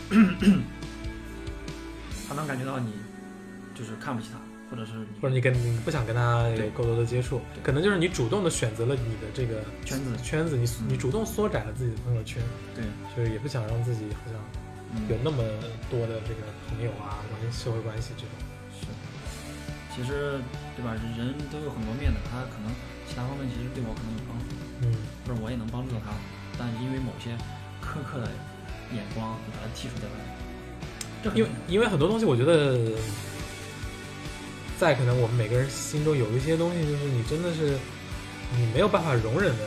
[2.26, 2.92] 他能感觉到你
[3.74, 4.38] 就是看不起他，
[4.70, 12.42] 或者是或者你跟你不想跟他有过多的接触，可能就是你主动的选择了你的这个圈子圈子，你嗯你主动缩窄了自己的朋友圈，
[12.74, 12.82] 对，
[13.14, 14.40] 就是也不想让自己好像
[14.94, 15.42] 嗯有那么
[15.90, 18.30] 多的这个朋友啊，关系社会关系这种。
[19.94, 20.40] 是，其实
[20.76, 20.92] 对吧？
[21.16, 22.72] 人都有很多面的，他可能
[23.06, 24.50] 其他方面其实对我可能有帮助，
[24.82, 24.90] 嗯
[25.26, 26.12] 或者我也能帮助到他，
[26.58, 27.30] 但因为某些
[27.80, 28.28] 苛刻的
[28.92, 30.16] 眼光，你把他剔除掉了。
[31.22, 32.76] 这因为因为很多东西，我觉得，
[34.78, 37.78] 在可能我们每个人心中有一些东西，就是你真的是
[38.58, 39.64] 你没有办法容忍的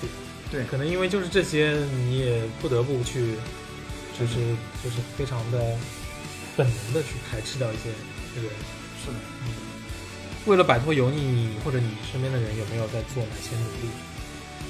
[0.00, 0.12] 点，
[0.50, 1.72] 对可能因为就是这些，
[2.06, 3.34] 你也不得不去，
[4.18, 4.34] 就是
[4.84, 5.76] 就是非常的
[6.56, 7.88] 本能的去排斥掉一些
[8.40, 8.50] 人。
[9.04, 9.18] 是的，
[10.46, 13.90] 为了摆脱油腻，你或者你身边的人有没有在做哪些努力？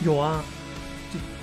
[0.05, 0.43] 有啊，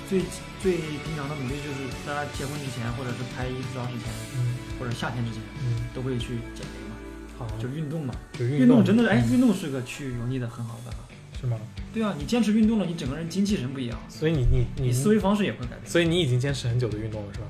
[0.08, 0.28] 最最
[0.60, 4.06] 最平常的努力就是大家结婚之前，或者是拍衣服照之前，
[4.36, 6.96] 嗯或者夏天之前，嗯，都会去减肥嘛，
[7.38, 8.14] 好，就运动嘛。
[8.38, 10.98] 就运动真的哎，嗯运动是个去油腻的很好的办法。
[11.40, 11.56] 是吗？
[11.94, 15.86] 对啊，你坚持运动了，你整个人精气神不一样，所以你你你思维方式也会改变。
[15.86, 17.46] 所以你已经坚持很久的运动了，是吧？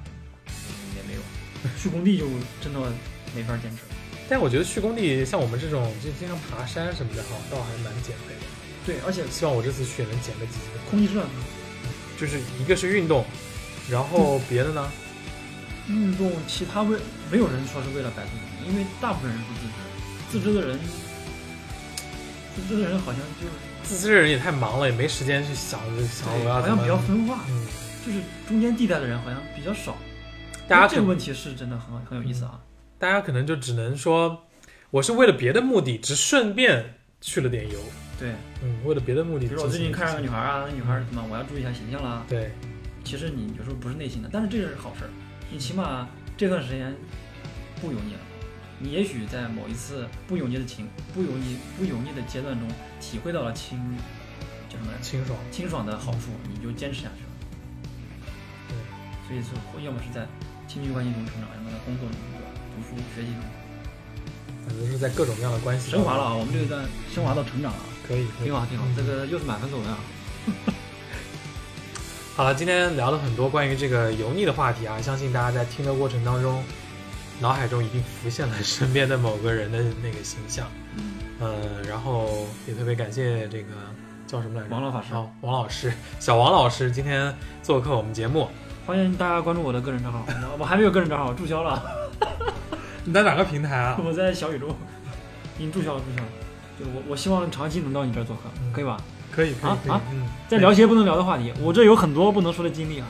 [0.95, 1.21] 也没有，
[1.77, 2.25] 去工地就
[2.61, 2.81] 真的
[3.35, 3.83] 没法坚持。
[4.31, 8.47] 但我觉得去工地，像我们这种就经常爬山什么的，哈，倒还蛮减肥的。
[8.87, 10.71] 对，而且希望我这次去也能减个几斤。
[10.89, 11.49] 空气质量很好。
[12.17, 13.25] 就是一个是运动，
[13.91, 14.89] 然后别的呢？
[15.89, 16.97] 运动，其他为
[17.29, 20.79] 没有人说是为了摆脱油腻，因为大部分人不自知，自知的人，
[22.55, 23.49] 自知的人好像就
[23.83, 27.67] 自知的人也太忙了，也没时间去想想我要怎么好像比较分化，嗯，
[28.07, 29.97] 就是中间地带的人好像比较少。
[30.69, 32.61] 大家这个问题是真的很很有意思啊。
[33.01, 34.47] 大家可能就只能说，
[34.91, 37.79] 我是为了别的目的，只顺便去了点油。
[38.19, 38.33] 对，
[38.63, 39.47] 嗯，为了别的目的。
[39.47, 40.37] 比如说我最近看上个女孩。
[40.37, 42.23] 孩啊，那女孩怎么我要注意一下形象啦。
[42.29, 42.51] 对，
[43.03, 45.11] 其实你有时候不是内心的，但是这是好事儿，
[45.51, 46.07] 你起码
[46.37, 46.95] 这段时间
[47.81, 48.21] 不油腻了。
[48.79, 52.69] 你也许在某一次不油腻的情不油腻不油腻的阶段中，
[53.01, 53.79] 体会到了清
[54.69, 55.01] 叫什么来？
[55.01, 55.39] 清爽。
[55.51, 57.31] 清爽的好处，你就坚持下去了。
[58.69, 58.77] 对，
[59.27, 60.27] 所以说，要么是在
[60.69, 62.50] 亲密关系中成长，要么在工作中，对吧？
[62.81, 63.43] 读书学习中
[64.67, 66.35] 反正是在各种各样的关系升华了啊！
[66.35, 68.95] 我们这一段升华到成长了，可以，可以挺好，挺好嗯。
[68.97, 69.99] 这个又是满分作文啊！
[72.37, 76.63] 好了，今天聊了很多关于这个油腻的话题啊，相信大家在听的过程当中，
[77.41, 80.67] 脑海中已经浮现了身边的某个人的那个形象。
[80.97, 83.73] 嗯，呃，然后也特别感谢这个
[84.27, 84.75] 叫什么来着？
[84.75, 88.49] 王老法师哦，王老师，小王老师今天做客我们节目。
[88.87, 92.00] 欢迎大家关注我的个人账号，我我还没有个人账号，注销了。
[93.11, 93.99] 你在哪个平台啊？
[94.07, 94.69] 我在小宇宙，
[95.59, 96.29] 已经注销了，注销了。
[96.79, 98.97] 就我，我希望长期能到你这儿做客，嗯可以吧？
[99.33, 103.07] 可以，可以，可以啊啊嗯，再聊些不能聊的话题，我这有很多不能说的经历啊，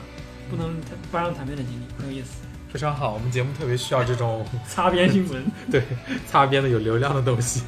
[0.49, 2.41] 不能谈不让谈面的经历，很有意思。
[2.73, 3.13] 非常好。
[3.13, 5.83] 我们节目特别需要这种 擦边新闻， 对
[6.25, 7.61] 擦边的有流量的东西。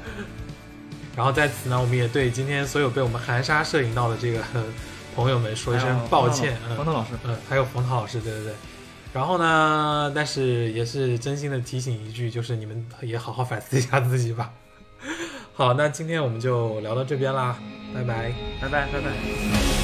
[1.16, 4.62] 然后在此呢，我们也对今天所有被我们含沙射影到的这个呃
[5.16, 6.58] 朋友们说一声抱歉。
[6.68, 8.54] 嗯黄涛老师，嗯，还有冯涛老师，对对对。
[9.12, 14.50] 然后呢，但是也是真心的提醒一句，就是你们也好好反思一下自己吧。
[15.54, 17.58] 好，那今天我们就聊到这边啦，
[17.94, 18.32] 拜拜。
[18.60, 19.81] 拜拜拜拜。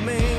[0.00, 0.35] me.